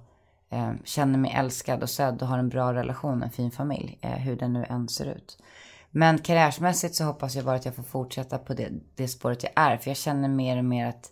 [0.51, 3.99] eh, känner mig älskad och sedd och har en bra relation, en fin familj.
[4.01, 5.39] Eh, hur den nu än ser ut.
[5.99, 9.53] Men karriärsmässigt så hoppas jag bara att jag får fortsätta på det, det spåret jag
[9.57, 9.77] är.
[9.77, 11.11] För jag känner mer och mer att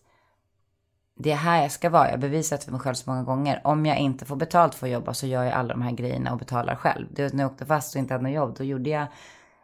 [1.17, 2.05] det är här jag ska vara.
[2.05, 3.61] Jag har bevisat för mig själv så många gånger.
[3.65, 6.33] Om jag inte får betalt för att jobba så gör jag alla de här grejerna
[6.33, 7.07] och betalar själv.
[7.11, 8.55] Det när jag åkte fast och inte hade något jobb.
[8.59, 9.07] Då gjorde jag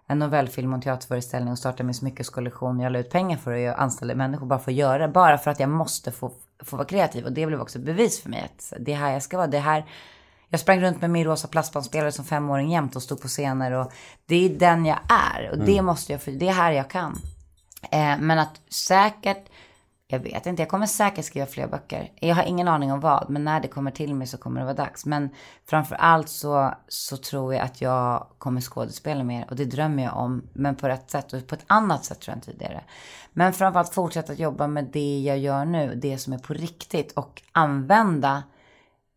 [0.07, 2.81] en novellfilm och en teaterföreställning och startade min smyckeskollektion.
[2.81, 5.09] Jag la ut pengar för det och jag anställde människor bara för att göra.
[5.09, 7.25] Bara för att jag måste få, få vara kreativ.
[7.25, 9.47] Och det blev också ett bevis för mig att det är här jag ska vara.
[9.47, 9.85] Det är här
[10.51, 13.93] jag sprang runt med min rosa plastbandspelare som femåring jämt och stod på scener och
[14.27, 17.19] det är den jag är och det måste jag, det är här jag kan.
[17.91, 19.49] Eh, men att säkert
[20.13, 22.13] Jag vet inte, jag kommer säkert skriva fler böcker.
[22.21, 24.67] Jag har ingen aning om vad, men när det kommer till mig så kommer det
[24.67, 25.07] vara dags.
[25.07, 25.29] Men
[25.67, 30.17] framför allt så, så tror jag att jag kommer skådespela mer och det drömmer jag
[30.17, 30.43] om.
[30.53, 32.81] Men på rätt sätt och på ett annat sätt tror jag än tidigare.
[33.33, 37.43] Men framförallt fortsätta jobba med det jag gör nu, det som är på riktigt och
[37.53, 38.43] använda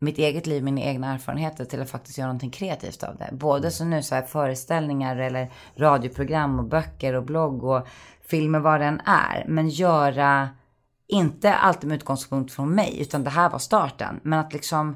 [0.04, 3.30] mitt eget liv, mina egna erfarenheter till att faktiskt göra någonting kreativt av det.
[3.32, 7.88] Både så nu så här föreställningar eller radioprogram och böcker och blogg och
[8.28, 9.46] filmer vad den är.
[9.48, 10.50] Men göra,
[11.08, 14.20] inte alltid med utgångspunkt från mig, utan det här var starten.
[14.24, 14.96] Men att liksom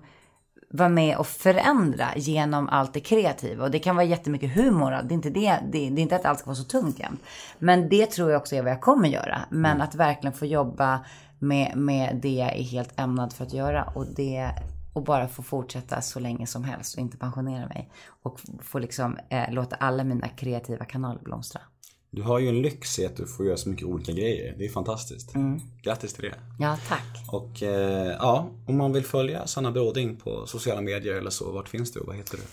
[0.70, 3.64] vara med och förändra genom allt det kreativa.
[3.64, 4.92] Och det kan vara jättemycket humor.
[4.92, 7.22] Det är inte, det, det, det är inte att allt ska vara så tungt jämt.
[7.60, 9.40] Men det tror jag också är vad jag kommer göra.
[9.50, 11.06] Men att verkligen få jobba
[11.40, 13.84] med, med det jag är helt ämnad för att göra.
[13.84, 14.52] Och, det,
[14.98, 17.92] och bara få fortsätta så länge som helst och inte pensionera mig.
[18.24, 21.62] Och få liksom eh, låta alla mina kreativa kanaler blomstra.
[22.10, 24.56] Du har ju en lyx i att du får göra så mycket olika grejer.
[24.58, 25.34] Det är fantastiskt.
[25.82, 26.36] Grattis till det.
[26.60, 27.32] Ja, tack.
[27.32, 31.70] Och eh, ja, om man vill följa Sanna Bråding på sociala medier eller så, vart
[31.70, 32.44] finns du vad heter du?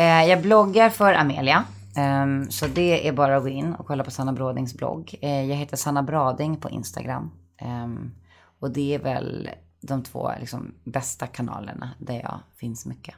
[0.00, 1.64] Eh, jag bloggar för Amelia.
[1.96, 5.14] Ehm, så det är bara att gå in och kolla på Sanna Brådings blogg.
[5.22, 7.30] Eh, jag heter Sanna Brading på Instagram.
[7.58, 8.10] Ehm,
[8.60, 13.14] och det är väl de två liksom, bästa kanalerna där jag finns mycket.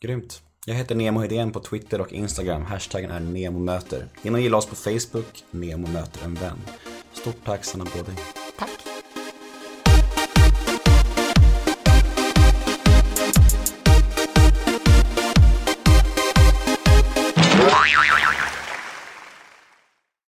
[0.00, 0.42] Grymt.
[0.66, 2.62] Jag heter Nemo Hedén på Twitter och Instagram.
[2.62, 4.08] Hashtaggen är NEMOMÖTER.
[4.22, 5.44] In och gilla oss på Facebook.
[5.50, 6.58] Nemo möter en vän.
[7.12, 8.43] Stort tack Sanna Bråding.